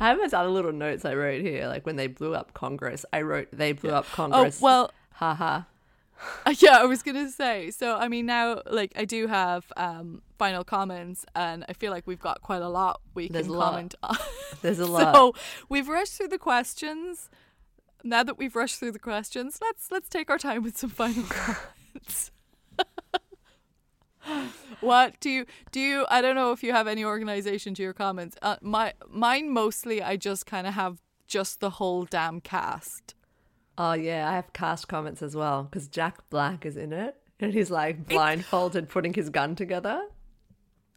I 0.00 0.08
have 0.08 0.18
those 0.18 0.32
other 0.32 0.48
little 0.48 0.72
notes 0.72 1.04
I 1.04 1.14
wrote 1.14 1.42
here, 1.42 1.68
like 1.68 1.86
when 1.86 1.96
they 1.96 2.06
blew 2.06 2.34
up 2.34 2.54
Congress. 2.54 3.04
I 3.12 3.22
wrote 3.22 3.48
they 3.52 3.72
blew 3.72 3.90
up 3.90 4.06
Congress. 4.06 4.58
Oh, 4.60 4.64
well, 4.64 4.90
haha. 5.12 5.62
Yeah, 6.58 6.78
I 6.78 6.84
was 6.84 7.02
gonna 7.02 7.28
say. 7.30 7.70
So 7.70 7.96
I 7.96 8.08
mean, 8.08 8.26
now 8.26 8.62
like 8.70 8.92
I 8.96 9.04
do 9.04 9.26
have 9.26 9.70
um, 9.76 10.22
final 10.38 10.64
comments, 10.64 11.26
and 11.34 11.64
I 11.68 11.72
feel 11.72 11.90
like 11.90 12.06
we've 12.06 12.20
got 12.20 12.40
quite 12.40 12.62
a 12.62 12.68
lot 12.68 13.00
we 13.14 13.28
There's 13.28 13.46
can 13.46 13.54
lot. 13.54 13.70
comment 13.72 13.94
on. 14.02 14.16
There's 14.62 14.78
a 14.78 14.86
lot. 14.96 15.14
So 15.14 15.34
we've 15.68 15.88
rushed 15.88 16.14
through 16.14 16.28
the 16.28 16.38
questions. 16.38 17.30
Now 18.04 18.22
that 18.22 18.38
we've 18.38 18.54
rushed 18.54 18.78
through 18.78 18.92
the 18.92 18.98
questions, 18.98 19.58
let's 19.60 19.90
let's 19.90 20.08
take 20.08 20.30
our 20.30 20.38
time 20.38 20.62
with 20.62 20.78
some 20.78 20.90
final 20.90 21.24
comments. 21.24 22.30
What 24.80 25.18
do 25.20 25.30
you 25.30 25.46
do? 25.72 25.80
You 25.80 26.06
I 26.08 26.20
don't 26.20 26.34
know 26.34 26.52
if 26.52 26.62
you 26.62 26.72
have 26.72 26.86
any 26.86 27.04
organization 27.04 27.74
to 27.74 27.82
your 27.82 27.92
comments. 27.92 28.36
Uh, 28.42 28.56
my 28.60 28.92
mine 29.08 29.50
mostly 29.50 30.02
I 30.02 30.16
just 30.16 30.46
kind 30.46 30.66
of 30.66 30.74
have 30.74 31.00
just 31.26 31.60
the 31.60 31.70
whole 31.70 32.04
damn 32.04 32.40
cast. 32.40 33.14
Oh 33.76 33.92
yeah, 33.92 34.28
I 34.28 34.34
have 34.34 34.52
cast 34.52 34.88
comments 34.88 35.22
as 35.22 35.34
well 35.34 35.64
because 35.64 35.88
Jack 35.88 36.28
Black 36.30 36.64
is 36.64 36.76
in 36.76 36.92
it, 36.92 37.16
and 37.40 37.52
he's 37.52 37.70
like 37.70 38.06
blindfolded, 38.08 38.88
putting 38.88 39.14
his 39.14 39.30
gun 39.30 39.54
together. 39.56 40.00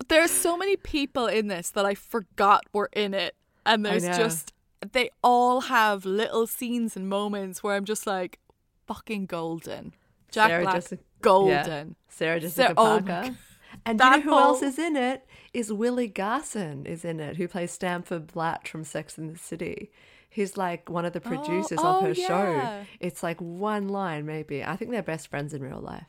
There's 0.10 0.32
so 0.32 0.56
many 0.56 0.76
people 0.78 1.26
in 1.26 1.48
this 1.48 1.72
that 1.72 1.86
I 1.86 1.96
forgot 1.96 2.66
were 2.72 2.90
in 2.94 3.14
it, 3.14 3.36
and 3.66 3.86
there's 3.86 4.04
just 4.18 4.54
they 4.94 5.10
all 5.24 5.62
have 5.62 6.06
little 6.06 6.46
scenes 6.46 6.96
and 6.96 7.10
moments 7.10 7.64
where 7.64 7.76
I'm 7.76 7.84
just 7.86 8.06
like, 8.06 8.38
fucking 8.86 9.26
golden. 9.26 9.94
Jack 10.32 10.50
Sarah 10.50 10.64
Black, 10.64 10.76
Jessica- 10.76 11.04
golden. 11.22 11.96
Sarah 12.10 12.40
Jessica 12.40 12.74
oh 12.78 12.84
my 12.84 13.02
Parker. 13.02 13.28
God. 13.30 13.38
And 13.86 14.00
you 14.00 14.10
know 14.10 14.22
who 14.22 14.38
else 14.38 14.62
is 14.62 14.80
in 14.80 14.96
it? 14.96 15.26
Is 15.54 15.72
Willie 15.72 16.08
Garson 16.08 16.86
is 16.86 17.06
in 17.06 17.20
it, 17.20 17.38
who 17.38 17.48
plays 17.48 17.72
Stanford 17.72 18.28
Blatt 18.28 18.68
from 18.68 18.84
Sex 18.84 19.18
and 19.18 19.34
the 19.34 19.38
City. 19.38 19.92
He's 20.30 20.58
like 20.58 20.90
one 20.90 21.06
of 21.06 21.14
the 21.14 21.22
producers 21.22 21.80
oh, 21.82 21.98
of 21.98 22.04
her 22.04 22.12
yeah. 22.12 22.28
show. 22.28 22.86
It's 23.00 23.24
like 23.24 23.40
one 23.40 23.88
line, 23.88 24.26
maybe. 24.26 24.64
I 24.64 24.76
think 24.76 24.92
they're 24.92 25.02
best 25.02 25.30
friends 25.30 25.54
in 25.54 25.62
real 25.64 25.80
life. 25.80 26.06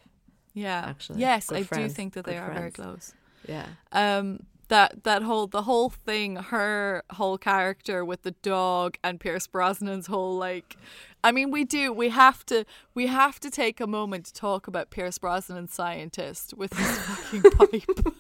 Yeah, 0.55 0.85
Actually, 0.87 1.21
yes, 1.21 1.49
good 1.49 1.68
I 1.71 1.83
do 1.83 1.88
think 1.88 2.14
that 2.14 2.25
good 2.25 2.35
they 2.35 2.38
are 2.38 2.53
very 2.53 2.73
close. 2.73 3.12
Yeah. 3.47 3.66
Um, 3.92 4.40
that 4.68 5.04
that 5.04 5.22
whole 5.22 5.46
the 5.46 5.62
whole 5.62 5.90
thing, 5.90 6.37
her 6.37 7.02
whole 7.12 7.38
character 7.38 8.04
with 8.04 8.22
the 8.22 8.31
dog 8.42 8.96
and 9.02 9.18
Pierce 9.20 9.46
Brosnan's 9.46 10.07
whole 10.07 10.37
like. 10.37 10.76
I 11.24 11.33
mean, 11.33 11.50
we 11.50 11.64
do. 11.64 11.92
We 11.92 12.11
have 12.11 12.46
to. 12.46 12.64
We 12.94 13.07
have 13.09 13.40
to 13.40 13.50
take 13.50 13.81
a 13.81 13.87
moment 13.87 14.26
to 14.26 14.33
talk 14.35 14.66
about 14.68 14.90
Pierce 14.90 15.18
Brosnan, 15.18 15.68
scientist, 15.68 16.54
with 16.54 16.72
his 16.74 16.98
fucking 17.00 17.42
pipe. 17.52 18.14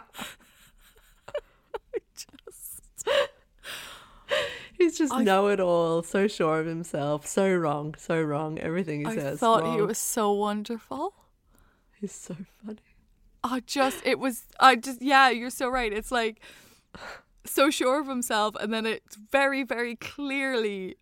Just- 2.14 2.82
He's 4.78 4.98
just 4.98 5.12
I- 5.12 5.22
know 5.22 5.48
it 5.48 5.58
all, 5.60 6.02
so 6.02 6.26
sure 6.28 6.60
of 6.60 6.66
himself, 6.66 7.26
so 7.26 7.50
wrong, 7.54 7.94
so 7.96 8.20
wrong. 8.20 8.58
Everything 8.58 9.00
he 9.00 9.06
I 9.06 9.14
says. 9.14 9.38
I 9.38 9.40
thought 9.40 9.74
he 9.74 9.80
was 9.80 9.96
so 9.98 10.32
wonderful. 10.32 11.14
He's 12.00 12.12
so 12.12 12.36
funny. 12.64 12.78
Just 13.66 14.04
it 14.04 14.18
was 14.18 14.44
I 14.60 14.76
just 14.76 15.02
yeah, 15.02 15.30
you're 15.30 15.50
so 15.50 15.68
right. 15.68 15.92
It's 15.92 16.12
like 16.12 16.40
so 17.44 17.70
sure 17.70 18.00
of 18.00 18.08
himself 18.08 18.56
and 18.56 18.72
then 18.72 18.86
it's 18.86 19.16
very 19.30 19.62
very 19.62 19.94
clearly 19.94 20.96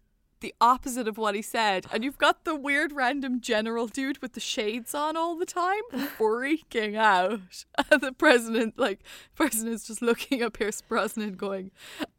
the 0.45 0.55
opposite 0.61 1.09
of 1.09 1.17
what 1.17 1.35
he 1.35 1.41
said. 1.41 1.87
And 1.91 2.05
you've 2.05 2.19
got 2.19 2.45
the 2.45 2.55
weird 2.55 2.93
random 2.93 3.41
general 3.41 3.87
dude 3.87 4.21
with 4.21 4.35
the 4.35 4.41
shades 4.41 4.95
on 4.95 5.17
all 5.17 5.37
the 5.37 5.47
time 5.47 5.81
freaking 6.19 6.97
out. 6.97 7.65
And 7.91 8.03
the 8.03 8.13
president 8.13 8.79
like 8.79 9.01
president's 9.35 9.87
just 9.87 10.03
looking 10.03 10.43
at 10.43 10.53
Pierce 10.53 10.83
Brosnan 10.83 11.35
going 11.35 11.71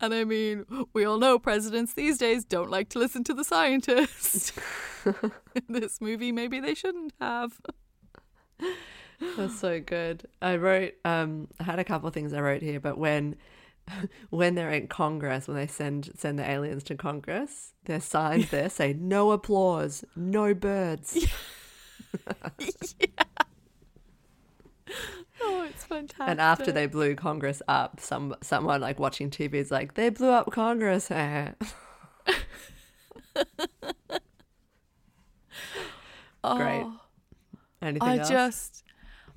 and 0.02 0.12
I 0.12 0.24
mean, 0.24 0.66
we 0.92 1.06
all 1.06 1.20
know 1.20 1.38
presidents 1.38 1.94
these 1.94 2.18
days 2.18 2.44
don't 2.44 2.72
like 2.72 2.90
to 2.90 3.00
listen 3.00 3.24
to 3.26 3.34
the 3.34 3.44
scientists. 3.44 4.52
In 5.06 5.64
this 5.70 6.02
movie 6.02 6.32
maybe 6.32 6.60
they 6.60 6.74
shouldn't 6.74 7.14
have. 7.22 7.62
That's 9.38 9.60
so 9.60 9.80
good. 9.80 10.28
I 10.42 10.58
wrote 10.58 10.94
um 11.06 11.48
I 11.60 11.64
had 11.64 11.80
a 11.80 11.84
couple 11.84 12.08
of 12.08 12.14
things 12.14 12.34
I 12.34 12.42
wrote 12.42 12.62
here, 12.62 12.80
but 12.80 12.98
when 12.98 13.36
when 14.30 14.56
they're 14.56 14.72
in 14.72 14.88
Congress, 14.88 15.48
when 15.48 15.58
they 15.58 15.68
send 15.68 16.12
send 16.16 16.40
the 16.40 16.50
aliens 16.50 16.84
to 16.86 16.96
Congress, 16.96 17.74
their 17.86 18.02
signs 18.02 18.50
there 18.50 18.70
say 18.70 18.94
no 18.94 19.32
applause, 19.32 20.04
no 20.16 20.54
birds. 20.54 21.18
yeah. 23.00 23.08
Oh, 25.42 25.64
it's 25.64 25.84
fantastic. 25.84 26.30
And 26.30 26.40
after 26.40 26.72
they 26.72 26.88
blew 26.88 27.14
Congress 27.14 27.62
up, 27.68 28.00
some 28.00 28.36
someone 28.42 28.80
like 28.82 29.00
watching 29.00 29.30
TV 29.30 29.56
is 29.56 29.70
like, 29.70 29.96
they 29.96 30.10
blew 30.10 30.30
up 30.30 30.50
Congress. 30.52 31.10
Great. 31.10 31.56
Anything 37.86 38.08
I 38.10 38.18
else? 38.18 38.30
just 38.30 38.84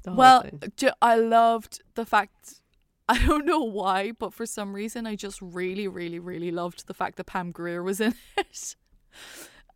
well, 0.07 0.45
ju- 0.77 0.91
I 1.03 1.17
loved 1.17 1.83
the 1.95 2.05
fact. 2.07 2.61
I 3.11 3.25
don't 3.27 3.47
know 3.47 3.63
why, 3.63 4.13
but 4.13 4.35
for 4.35 4.45
some 4.47 4.75
reason, 4.75 5.07
I 5.07 5.17
just 5.17 5.41
really, 5.41 5.89
really, 5.89 6.19
really 6.19 6.51
loved 6.51 6.87
the 6.87 6.95
fact 6.95 7.17
that 7.17 7.25
Pam 7.25 7.53
Grier 7.53 7.83
was 7.83 8.01
in 8.01 8.15
it, 8.37 8.77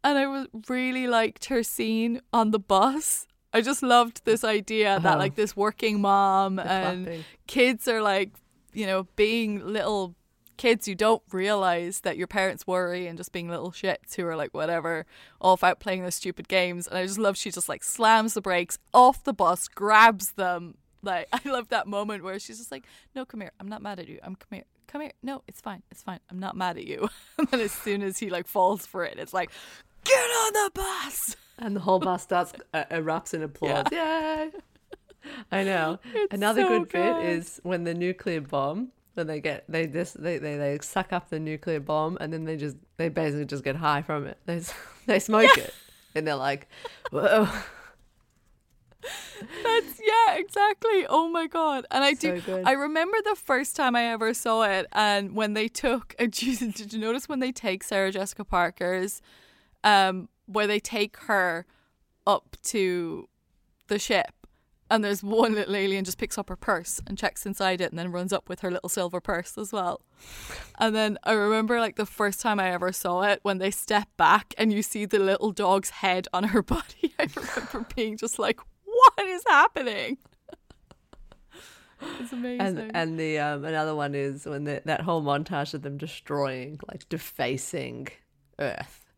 and 0.04 0.18
I 0.18 0.26
was 0.26 0.46
really 0.68 1.06
liked 1.06 1.46
her 1.46 1.62
scene 1.62 2.20
on 2.32 2.50
the 2.50 2.58
bus. 2.58 3.26
I 3.54 3.60
just 3.60 3.82
loved 3.82 4.24
this 4.24 4.44
idea 4.44 4.98
that 5.00 5.06
Uh-huh. 5.06 5.18
like 5.18 5.34
this 5.34 5.54
working 5.56 6.00
mom 6.00 6.56
The 6.56 6.70
and 6.70 7.04
clapping. 7.06 7.24
kids 7.46 7.88
are 7.88 8.02
like, 8.02 8.30
you 8.72 8.86
know, 8.86 9.06
being 9.16 9.64
little 9.66 10.14
kids 10.56 10.86
who 10.86 10.94
don't 10.94 11.22
realize 11.32 12.00
that 12.00 12.16
your 12.16 12.26
parents 12.26 12.66
worry 12.66 13.06
and 13.06 13.16
just 13.16 13.32
being 13.32 13.48
little 13.48 13.72
shits 13.72 14.14
who 14.16 14.26
are 14.26 14.36
like 14.36 14.52
whatever 14.54 15.06
off 15.40 15.64
out 15.64 15.80
playing 15.80 16.02
their 16.02 16.10
stupid 16.10 16.48
games. 16.48 16.86
And 16.86 16.98
i 16.98 17.06
just 17.06 17.18
love 17.18 17.36
she 17.36 17.50
just 17.50 17.68
like 17.68 17.82
slams 17.82 18.34
the 18.34 18.40
brakes 18.40 18.78
off 18.92 19.24
the 19.24 19.32
bus 19.32 19.68
grabs 19.68 20.32
them. 20.32 20.76
Like 21.02 21.28
i 21.32 21.40
love 21.48 21.68
that 21.68 21.86
moment 21.86 22.22
where 22.24 22.38
she's 22.38 22.58
just 22.58 22.70
like 22.70 22.86
no 23.14 23.24
come 23.24 23.40
here. 23.40 23.52
I'm 23.58 23.68
not 23.68 23.82
mad 23.82 23.98
at 23.98 24.08
you. 24.08 24.18
I'm 24.22 24.36
come 24.36 24.56
here. 24.56 24.64
Come 24.86 25.00
here. 25.00 25.12
No 25.22 25.42
it's 25.48 25.60
fine. 25.60 25.82
It's 25.90 26.02
fine. 26.02 26.20
I'm 26.30 26.38
not 26.38 26.56
mad 26.56 26.76
at 26.76 26.86
you. 26.86 27.08
And 27.38 27.48
then 27.48 27.60
as 27.60 27.72
soon 27.72 28.02
as 28.02 28.18
he 28.18 28.30
like 28.30 28.46
falls 28.46 28.86
for 28.86 29.04
it 29.04 29.18
it's 29.18 29.32
like 29.34 29.50
get 30.04 30.18
on 30.18 30.52
the 30.52 30.70
bus! 30.74 31.36
And 31.58 31.76
the 31.76 31.80
whole 31.80 31.98
bus 32.08 32.22
starts 32.22 32.52
uh, 32.74 32.84
erupts 32.90 33.34
in 33.34 33.42
applause. 33.42 33.86
Yay! 33.92 34.50
I 35.50 35.62
know. 35.64 35.98
It's 36.14 36.34
Another 36.34 36.62
so 36.62 36.80
good, 36.80 36.88
bit 36.88 37.24
is 37.24 37.60
when 37.62 37.84
the 37.84 37.94
nuclear 37.94 38.40
bomb, 38.40 38.88
when 39.14 39.26
they 39.26 39.40
get 39.40 39.64
they 39.68 39.86
just 39.86 40.22
they, 40.22 40.38
they, 40.38 40.56
they 40.56 40.78
suck 40.80 41.12
up 41.12 41.28
the 41.28 41.38
nuclear 41.38 41.80
bomb 41.80 42.16
and 42.20 42.32
then 42.32 42.44
they 42.44 42.56
just 42.56 42.76
they 42.96 43.08
basically 43.08 43.44
just 43.44 43.64
get 43.64 43.76
high 43.76 44.02
from 44.02 44.26
it. 44.26 44.38
They 44.46 44.62
they 45.06 45.18
smoke 45.18 45.56
it 45.56 45.74
and 46.14 46.26
they're 46.26 46.34
like, 46.36 46.68
whoa, 47.10 47.48
That's 49.64 50.00
yeah, 50.00 50.36
exactly. 50.36 51.06
Oh 51.08 51.28
my 51.28 51.46
god! 51.46 51.86
And 51.90 52.04
I 52.04 52.12
do. 52.12 52.40
Good. 52.40 52.64
I 52.64 52.72
remember 52.72 53.16
the 53.24 53.34
first 53.34 53.74
time 53.74 53.96
I 53.96 54.04
ever 54.04 54.32
saw 54.34 54.62
it, 54.62 54.86
and 54.92 55.34
when 55.34 55.54
they 55.54 55.68
took. 55.68 56.14
And 56.22 56.32
Jesus, 56.32 56.74
did 56.74 56.92
you 56.92 57.00
notice 57.00 57.28
when 57.28 57.40
they 57.40 57.50
take 57.50 57.82
Sarah 57.82 58.12
Jessica 58.12 58.44
Parker's, 58.44 59.20
um, 59.82 60.28
where 60.46 60.68
they 60.68 60.78
take 60.78 61.16
her 61.22 61.66
up 62.26 62.56
to 62.64 63.28
the 63.88 63.98
ship, 63.98 64.41
and 64.90 65.02
there's 65.02 65.22
one 65.22 65.54
little 65.54 65.74
alien 65.74 66.04
just 66.04 66.18
picks 66.18 66.36
up 66.36 66.48
her 66.48 66.56
purse 66.56 67.00
and 67.06 67.16
checks 67.16 67.46
inside 67.46 67.80
it, 67.80 67.90
and 67.90 67.98
then 67.98 68.12
runs 68.12 68.32
up 68.32 68.48
with 68.48 68.60
her 68.60 68.70
little 68.70 68.88
silver 68.88 69.20
purse 69.20 69.56
as 69.56 69.72
well. 69.72 70.02
And 70.78 70.94
then 70.94 71.18
I 71.24 71.32
remember 71.32 71.80
like 71.80 71.96
the 71.96 72.06
first 72.06 72.40
time 72.40 72.60
I 72.60 72.70
ever 72.70 72.92
saw 72.92 73.22
it 73.22 73.40
when 73.42 73.58
they 73.58 73.70
step 73.70 74.08
back 74.16 74.54
and 74.58 74.72
you 74.72 74.82
see 74.82 75.04
the 75.04 75.18
little 75.18 75.52
dog's 75.52 75.90
head 75.90 76.28
on 76.32 76.44
her 76.44 76.62
body. 76.62 77.14
I 77.18 77.28
remember 77.34 77.86
being 77.94 78.16
just 78.16 78.38
like, 78.38 78.60
what 78.84 79.26
is 79.26 79.42
happening? 79.48 80.18
It's 82.20 82.32
amazing. 82.32 82.60
And 82.60 82.96
and 82.96 83.18
the 83.18 83.38
um, 83.38 83.64
another 83.64 83.94
one 83.94 84.14
is 84.14 84.46
when 84.46 84.64
the, 84.64 84.82
that 84.84 85.02
whole 85.02 85.22
montage 85.22 85.74
of 85.74 85.82
them 85.82 85.98
destroying, 85.98 86.78
like 86.88 87.08
defacing 87.08 88.08
Earth, 88.58 89.12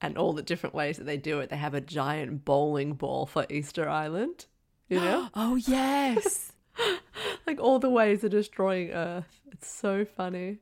and 0.00 0.16
all 0.16 0.32
the 0.32 0.42
different 0.42 0.74
ways 0.74 0.98
that 0.98 1.04
they 1.04 1.16
do 1.16 1.40
it. 1.40 1.50
They 1.50 1.56
have 1.56 1.74
a 1.74 1.80
giant 1.80 2.44
bowling 2.44 2.94
ball 2.94 3.26
for 3.26 3.46
Easter 3.48 3.88
Island. 3.88 4.46
You 4.90 5.00
know, 5.00 5.28
oh 5.34 5.56
yes. 5.56 6.52
like 7.46 7.60
all 7.60 7.78
the 7.78 7.90
ways 7.90 8.24
of 8.24 8.30
destroying 8.30 8.90
Earth. 8.90 9.40
It's 9.52 9.68
so 9.70 10.06
funny. 10.06 10.60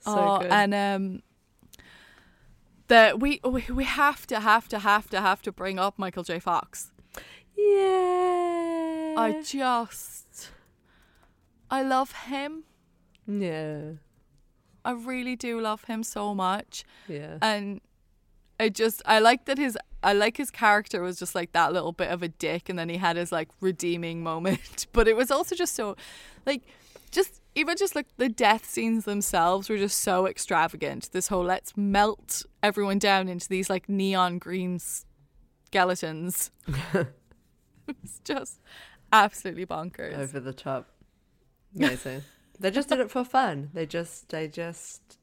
So 0.00 0.18
oh, 0.18 0.38
good. 0.40 0.50
and 0.50 0.74
um, 0.74 1.22
that 2.88 3.20
we 3.20 3.40
we 3.44 3.64
we 3.72 3.84
have 3.84 4.26
to 4.28 4.40
have 4.40 4.68
to 4.68 4.80
have 4.80 5.08
to 5.10 5.20
have 5.20 5.42
to 5.42 5.52
bring 5.52 5.78
up 5.78 5.98
Michael 5.98 6.22
J. 6.22 6.38
Fox. 6.38 6.90
yeah, 7.56 9.14
I 9.16 9.40
just, 9.44 10.50
I 11.70 11.82
love 11.82 12.12
him. 12.12 12.64
yeah, 13.26 13.92
I 14.84 14.92
really 14.92 15.36
do 15.36 15.60
love 15.60 15.84
him 15.84 16.02
so 16.02 16.34
much, 16.34 16.84
yeah. 17.08 17.38
and 17.42 17.80
I 18.58 18.68
just 18.68 19.02
I 19.06 19.18
like 19.18 19.44
that 19.46 19.58
his 19.58 19.78
I 20.06 20.12
like 20.12 20.36
his 20.36 20.52
character 20.52 21.02
was 21.02 21.18
just 21.18 21.34
like 21.34 21.50
that 21.50 21.72
little 21.72 21.90
bit 21.90 22.12
of 22.12 22.22
a 22.22 22.28
dick, 22.28 22.68
and 22.68 22.78
then 22.78 22.88
he 22.88 22.96
had 22.96 23.16
his 23.16 23.32
like 23.32 23.48
redeeming 23.60 24.22
moment. 24.22 24.86
But 24.92 25.08
it 25.08 25.16
was 25.16 25.32
also 25.32 25.56
just 25.56 25.74
so, 25.74 25.96
like, 26.46 26.62
just 27.10 27.42
even 27.56 27.76
just 27.76 27.96
like 27.96 28.06
the 28.16 28.28
death 28.28 28.64
scenes 28.64 29.04
themselves 29.04 29.68
were 29.68 29.76
just 29.76 29.98
so 29.98 30.28
extravagant. 30.28 31.10
This 31.10 31.26
whole 31.26 31.42
let's 31.42 31.76
melt 31.76 32.44
everyone 32.62 33.00
down 33.00 33.28
into 33.28 33.48
these 33.48 33.68
like 33.68 33.88
neon 33.88 34.38
green 34.38 34.78
skeletons. 34.78 36.52
it's 37.88 38.20
just 38.24 38.60
absolutely 39.12 39.66
bonkers. 39.66 40.16
over 40.16 40.38
the 40.38 40.52
top. 40.52 40.86
Amazing. 41.74 42.22
they 42.60 42.70
just 42.70 42.88
did 42.88 43.00
it 43.00 43.10
for 43.10 43.24
fun. 43.24 43.70
They 43.74 43.86
just 43.86 44.28
they 44.28 44.46
just 44.46 45.18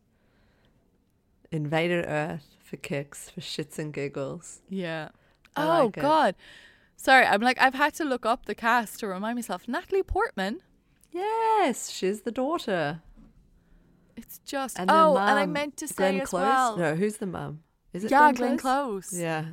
invaded 1.52 2.04
Earth 2.06 2.53
for 2.74 2.78
kicks, 2.78 3.30
for 3.30 3.40
shits 3.40 3.78
and 3.78 3.94
giggles. 3.94 4.62
Yeah. 4.68 5.10
I 5.56 5.64
oh 5.64 5.86
like. 5.86 5.94
God. 5.94 6.36
Sorry, 6.96 7.24
I'm 7.24 7.40
like 7.40 7.62
I've 7.62 7.76
had 7.76 7.94
to 7.96 8.04
look 8.04 8.26
up 8.26 8.48
the 8.48 8.56
cast 8.56 9.00
to 9.02 9.08
remind 9.08 9.36
myself. 9.36 9.68
Natalie 9.68 10.02
Portman. 10.02 10.62
Yes, 11.12 11.92
she's 11.92 12.22
the 12.22 12.32
daughter. 12.32 13.04
It's 14.16 14.40
just 14.40 14.80
And 14.80 14.90
oh, 14.90 15.18
and 15.18 15.38
I 15.38 15.46
meant 15.46 15.78
to 15.78 15.88
say 15.88 15.94
Glenn 15.96 16.22
as 16.22 16.30
Close. 16.30 16.42
well. 16.42 16.78
No, 16.78 16.96
who's 16.96 17.18
the 17.18 17.28
mum? 17.28 17.60
Is 17.94 18.06
it 18.06 18.10
yeah, 18.12 18.32
Glenn 18.32 18.34
Glenn 18.34 18.58
Close? 18.58 19.10
Close. 19.10 19.22
Yeah. 19.22 19.46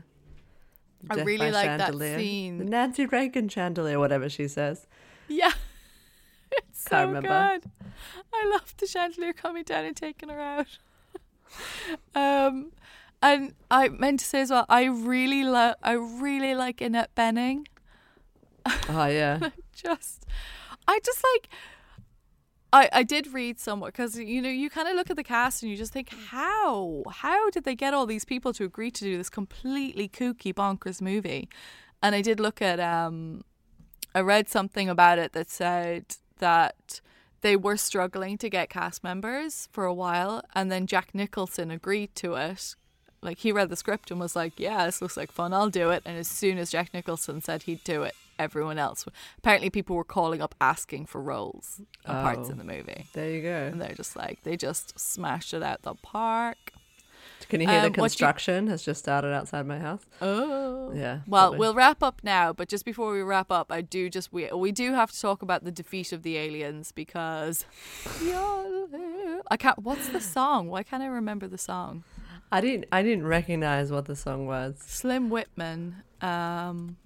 I 1.10 1.16
Death 1.16 1.26
really 1.26 1.50
like 1.50 1.76
that 1.76 1.94
scene. 1.94 2.56
The 2.56 2.64
Nancy 2.64 3.04
Reagan 3.04 3.50
chandelier, 3.50 3.98
whatever 3.98 4.30
she 4.30 4.48
says. 4.48 4.86
Yeah. 5.28 5.52
It's 6.52 6.82
so 6.82 6.90
Can't 6.90 7.08
remember. 7.08 7.28
good. 7.60 7.70
I 8.34 8.50
love 8.50 8.74
the 8.76 8.86
chandelier 8.88 9.32
coming 9.32 9.62
down 9.62 9.84
and 9.84 9.96
taking 9.96 10.30
her 10.30 10.40
out. 10.40 10.78
um 12.14 12.72
and 13.22 13.54
I 13.70 13.88
meant 13.88 14.20
to 14.20 14.26
say 14.26 14.40
as 14.40 14.50
well, 14.50 14.66
I 14.68 14.84
really 14.84 15.44
love 15.44 15.76
I 15.82 15.92
really 15.92 16.54
like 16.54 16.80
Annette 16.80 17.14
Bening. 17.14 17.66
Oh 18.88 19.06
yeah. 19.06 19.50
Just 19.72 20.26
I 20.86 20.98
just 21.04 21.24
like 21.34 21.48
I, 22.72 22.88
I 22.92 23.02
did 23.02 23.32
read 23.32 23.58
somewhat 23.58 23.88
because 23.92 24.18
you 24.18 24.40
know 24.40 24.48
you 24.48 24.70
kind 24.70 24.88
of 24.88 24.94
look 24.94 25.10
at 25.10 25.16
the 25.16 25.24
cast 25.24 25.62
and 25.62 25.70
you 25.70 25.76
just 25.76 25.92
think 25.92 26.10
how 26.10 27.02
how 27.10 27.50
did 27.50 27.64
they 27.64 27.74
get 27.74 27.94
all 27.94 28.06
these 28.06 28.24
people 28.24 28.52
to 28.54 28.64
agree 28.64 28.90
to 28.92 29.04
do 29.04 29.16
this 29.16 29.30
completely 29.30 30.08
kooky 30.08 30.54
bonkers 30.54 31.00
movie 31.00 31.48
and 32.02 32.14
I 32.14 32.22
did 32.22 32.38
look 32.38 32.62
at 32.62 32.78
um 32.78 33.42
I 34.14 34.20
read 34.20 34.48
something 34.48 34.88
about 34.88 35.18
it 35.18 35.32
that 35.32 35.50
said 35.50 36.16
that 36.38 37.00
they 37.40 37.56
were 37.56 37.76
struggling 37.76 38.38
to 38.38 38.50
get 38.50 38.68
cast 38.68 39.02
members 39.02 39.68
for 39.72 39.84
a 39.84 39.94
while 39.94 40.42
and 40.54 40.70
then 40.70 40.86
Jack 40.86 41.14
Nicholson 41.14 41.70
agreed 41.70 42.14
to 42.16 42.34
it 42.34 42.76
like 43.22 43.38
he 43.38 43.52
read 43.52 43.68
the 43.68 43.76
script 43.76 44.10
and 44.10 44.18
was 44.20 44.34
like 44.34 44.58
yeah 44.58 44.86
this 44.86 45.00
looks 45.02 45.16
like 45.16 45.30
fun 45.30 45.52
I'll 45.52 45.70
do 45.70 45.90
it 45.90 46.02
and 46.06 46.16
as 46.16 46.28
soon 46.28 46.58
as 46.58 46.70
Jack 46.70 46.92
Nicholson 46.94 47.40
said 47.40 47.64
he'd 47.64 47.84
do 47.84 48.02
it 48.02 48.14
everyone 48.38 48.78
else 48.78 49.04
apparently 49.38 49.68
people 49.68 49.94
were 49.96 50.04
calling 50.04 50.40
up 50.40 50.54
asking 50.60 51.04
for 51.06 51.20
roles 51.20 51.80
and 52.06 52.22
parts 52.22 52.48
Oh. 52.48 52.52
in 52.52 52.58
the 52.58 52.64
movie 52.64 53.06
There 53.12 53.30
you 53.30 53.42
go. 53.42 53.68
and 53.70 53.80
they're 53.80 53.94
just 53.94 54.16
like 54.16 54.42
they 54.44 54.56
just 54.56 54.98
smashed 54.98 55.52
it 55.52 55.62
out 55.62 55.82
the 55.82 55.94
park 55.94 56.72
Can 57.50 57.60
you 57.60 57.66
hear 57.68 57.76
Um, 57.78 57.82
the 57.84 57.90
do 57.90 57.98
you- 58.00 58.02
construction 58.04 58.66
has 58.68 58.82
just 58.82 59.00
started 59.00 59.34
outside 59.34 59.66
my 59.66 59.78
house? 59.78 60.00
oh 60.22 60.92
Yeah. 60.94 61.20
Well, 61.26 61.42
probably. 61.50 61.58
we'll 61.58 61.74
wrap 61.74 62.02
up 62.02 62.20
now, 62.24 62.52
but 62.52 62.68
just 62.68 62.84
before 62.84 63.12
we 63.12 63.20
wrap 63.22 63.50
up, 63.52 63.70
I 63.70 63.80
do 63.82 64.08
just 64.10 64.32
we 64.32 64.48
we 64.52 64.72
do 64.72 64.94
have 64.94 65.10
to 65.12 65.20
talk 65.20 65.42
about 65.42 65.64
the 65.64 65.70
defeat 65.70 66.12
of 66.12 66.22
the 66.22 66.36
aliens 66.38 66.90
because 66.92 67.64
I 69.52 69.56
can't. 69.58 69.78
What's 69.80 70.08
the 70.08 70.20
song? 70.20 70.68
Why 70.68 70.82
can't 70.82 71.02
I 71.02 71.06
remember 71.06 71.46
the 71.46 71.58
song? 71.58 72.04
I 72.52 72.60
didn't 72.60 72.86
I 72.90 73.02
didn't 73.02 73.26
recognize 73.26 73.92
what 73.92 74.06
the 74.06 74.16
song 74.16 74.46
was. 74.46 74.76
Slim 74.80 75.30
Whitman. 75.30 76.02
Um, 76.20 76.96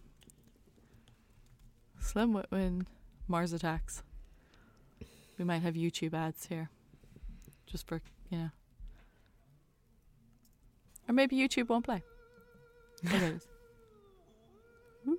Slim 2.01 2.33
Whitman. 2.33 2.87
Mars 3.29 3.53
Attacks. 3.53 4.03
We 5.39 5.45
might 5.45 5.63
have 5.63 5.75
YouTube 5.75 6.15
ads 6.15 6.47
here, 6.47 6.71
just 7.67 7.87
for 7.89 8.01
you 8.31 8.39
know, 8.39 8.51
or 11.09 11.15
maybe 11.15 11.37
YouTube 11.37 11.69
won't 11.69 11.85
play. 11.85 12.03
There 13.03 13.23
it 13.23 13.35
is. 13.35 13.49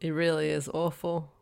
It 0.00 0.10
really 0.10 0.48
is 0.48 0.68
awful. 0.72 1.32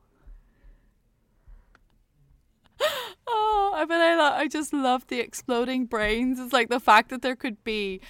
Oh, 3.27 3.66
I 3.77 3.85
bet 3.85 4.01
I, 4.01 4.17
lo- 4.17 4.37
I 4.37 4.49
just 4.49 4.73
love 4.73 5.07
the 5.09 5.21
exploding 5.21 5.85
brains. 5.85 6.41
It's 6.41 6.53
like 6.53 6.71
the 6.71 6.81
fact 6.81 7.11
that 7.11 7.23
there 7.23 7.37
could 7.37 7.63
be 7.63 8.01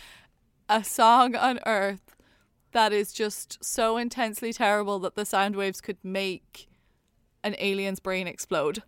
a 0.69 0.85
song 0.85 1.35
on 1.35 1.59
Earth 1.67 2.17
that 2.73 2.93
is 2.93 3.13
just 3.13 3.65
so 3.65 3.97
intensely 3.97 4.53
terrible 4.53 4.99
that 5.01 5.17
the 5.17 5.25
sound 5.25 5.57
waves 5.57 5.81
could 5.81 5.99
make 6.05 6.69
an 7.43 7.57
alien's 7.59 8.01
brain 8.01 8.27
explode. 8.27 8.83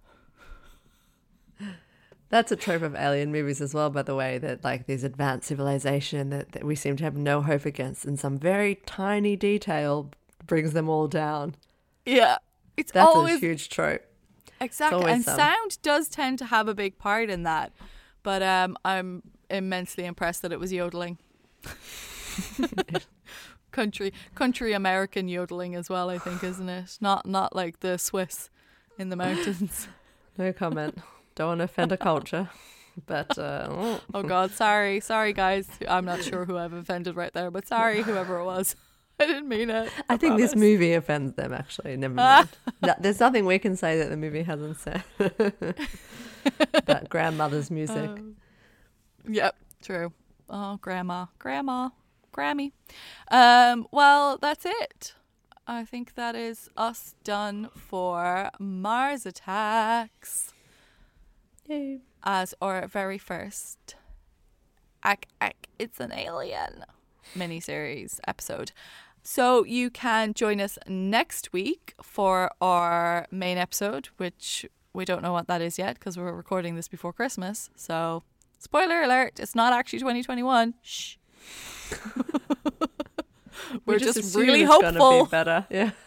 That's 2.28 2.52
a 2.52 2.56
trope 2.56 2.82
of 2.82 2.94
alien 2.94 3.32
movies 3.32 3.60
as 3.60 3.72
well, 3.72 3.88
by 3.88 4.02
the 4.02 4.14
way, 4.14 4.38
that 4.38 4.62
like 4.62 4.86
there's 4.86 5.04
advanced 5.04 5.48
civilization 5.48 6.28
that, 6.30 6.52
that 6.52 6.64
we 6.64 6.74
seem 6.74 6.96
to 6.98 7.04
have 7.04 7.16
no 7.16 7.40
hope 7.40 7.64
against, 7.64 8.04
and 8.04 8.20
some 8.20 8.38
very 8.38 8.76
tiny 8.86 9.34
detail 9.34 10.10
brings 10.46 10.74
them 10.74 10.88
all 10.88 11.08
down. 11.08 11.54
Yeah. 12.04 12.36
It's 12.76 12.92
That's 12.92 13.06
always 13.06 13.36
a 13.36 13.38
huge 13.38 13.70
trope. 13.70 14.02
Exactly 14.60 15.10
and 15.10 15.24
sound 15.24 15.78
does 15.82 16.08
tend 16.08 16.38
to 16.38 16.46
have 16.46 16.68
a 16.68 16.74
big 16.74 16.98
part 16.98 17.30
in 17.30 17.42
that. 17.44 17.72
But 18.22 18.42
um 18.42 18.76
I'm 18.84 19.22
immensely 19.50 20.04
impressed 20.04 20.42
that 20.42 20.52
it 20.52 20.60
was 20.60 20.72
yodeling. 20.72 21.18
country 23.70 24.12
country 24.34 24.72
American 24.72 25.28
yodeling 25.28 25.74
as 25.74 25.88
well, 25.88 26.10
I 26.10 26.18
think, 26.18 26.42
isn't 26.42 26.68
it? 26.68 26.98
Not 27.00 27.26
not 27.26 27.54
like 27.54 27.80
the 27.80 27.98
Swiss 27.98 28.50
in 28.98 29.08
the 29.08 29.16
mountains. 29.16 29.88
No 30.38 30.52
comment. 30.52 30.96
Don't 31.34 31.48
want 31.48 31.58
to 31.58 31.64
offend 31.64 31.90
a 31.90 31.96
culture, 31.96 32.48
but 33.06 33.36
uh, 33.36 33.66
oh. 33.68 34.00
oh 34.14 34.22
god, 34.22 34.52
sorry. 34.52 35.00
Sorry 35.00 35.32
guys. 35.32 35.68
I'm 35.88 36.04
not 36.04 36.22
sure 36.22 36.44
who 36.44 36.56
I've 36.56 36.72
offended 36.72 37.16
right 37.16 37.32
there, 37.32 37.50
but 37.50 37.66
sorry 37.66 38.02
whoever 38.02 38.38
it 38.38 38.44
was. 38.44 38.76
I 39.20 39.26
didn't 39.26 39.48
mean 39.48 39.70
it. 39.70 39.90
I 40.08 40.16
think 40.16 40.36
this 40.36 40.54
movie 40.54 40.94
offends 40.94 41.34
them. 41.34 41.52
Actually, 41.52 41.96
never 41.96 42.14
mind. 42.14 42.48
No, 42.82 42.94
there's 43.00 43.18
nothing 43.18 43.44
we 43.44 43.58
can 43.58 43.76
say 43.76 43.98
that 43.98 44.08
the 44.08 44.16
movie 44.16 44.42
hasn't 44.44 44.78
said 44.78 45.02
about 46.74 47.08
grandmother's 47.08 47.72
music. 47.72 47.96
Um, 47.96 48.36
yep, 49.28 49.56
true. 49.82 50.12
Oh, 50.48 50.78
grandma, 50.80 51.26
grandma, 51.40 51.88
Grammy. 52.32 52.70
Um, 53.32 53.88
well, 53.90 54.38
that's 54.40 54.64
it. 54.64 55.14
I 55.66 55.84
think 55.84 56.14
that 56.14 56.36
is 56.36 56.70
us 56.76 57.14
done 57.24 57.68
for 57.74 58.50
Mars 58.60 59.26
Attacks 59.26 60.52
Yay. 61.66 61.98
as 62.22 62.54
our 62.62 62.86
very 62.86 63.18
first 63.18 63.96
Ack 65.02 65.26
Ack 65.40 65.68
It's 65.78 66.00
an 66.00 66.12
Alien 66.12 66.84
miniseries 67.36 68.20
episode. 68.26 68.70
So 69.22 69.64
you 69.64 69.90
can 69.90 70.34
join 70.34 70.60
us 70.60 70.78
next 70.86 71.52
week 71.52 71.94
for 72.02 72.50
our 72.60 73.26
main 73.30 73.58
episode, 73.58 74.08
which 74.16 74.66
we 74.92 75.04
don't 75.04 75.22
know 75.22 75.32
what 75.32 75.46
that 75.48 75.60
is 75.60 75.78
yet 75.78 75.98
because 75.98 76.16
we're 76.16 76.32
recording 76.32 76.76
this 76.76 76.88
before 76.88 77.12
Christmas. 77.12 77.70
So, 77.76 78.22
spoiler 78.58 79.02
alert, 79.02 79.38
it's 79.38 79.54
not 79.54 79.72
actually 79.72 80.00
2021. 80.00 80.74
Shh. 80.82 81.16
we're 83.84 83.94
We 83.94 83.98
just, 83.98 84.18
assume 84.18 84.42
really 84.42 84.64
hopeful. 84.64 85.24
Be 85.24 85.30
better. 85.30 85.66
Yeah. 85.70 85.90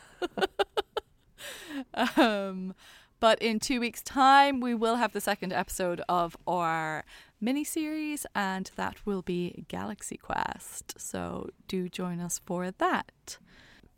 Um, 1.94 2.74
but 3.20 3.42
in 3.42 3.60
two 3.60 3.80
weeks' 3.80 4.02
time, 4.02 4.60
we 4.60 4.74
will 4.74 4.96
have 4.96 5.14
the 5.14 5.22
second 5.22 5.54
episode 5.54 6.02
of 6.10 6.36
our 6.48 7.06
miniseries, 7.44 8.26
and 8.36 8.72
that 8.76 9.06
will 9.06 9.22
be 9.22 9.66
Galaxy 9.68 10.18
Quest. 10.18 11.00
So 11.00 11.50
do 11.68 11.90
join 11.90 12.20
us 12.20 12.40
for 12.46 12.72
that. 12.72 13.38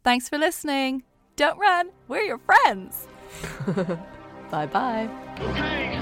Thanks 0.03 0.29
for 0.29 0.37
listening. 0.37 1.03
Don't 1.35 1.57
run, 1.57 1.89
we're 2.07 2.21
your 2.21 2.37
friends. 2.39 3.07
bye 4.51 4.67
bye. 4.67 5.09
Okay. 5.39 5.99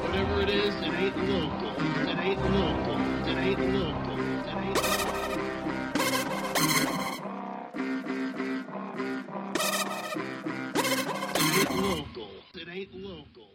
Whatever 0.00 0.40
it 0.42 0.50
is. 0.50 0.74
It 0.76 0.92
ain't 0.94 1.16
local. 1.28 1.70
It 2.08 2.18
ain't 2.18 2.40
local. 2.52 2.96
It 3.28 3.36
ain't 3.38 3.60
local. 3.60 4.18
It 4.20 4.48
ain't 4.56 4.76
local. 11.76 12.30
It 12.54 12.68
ain't 12.68 12.94
local. 12.94 13.49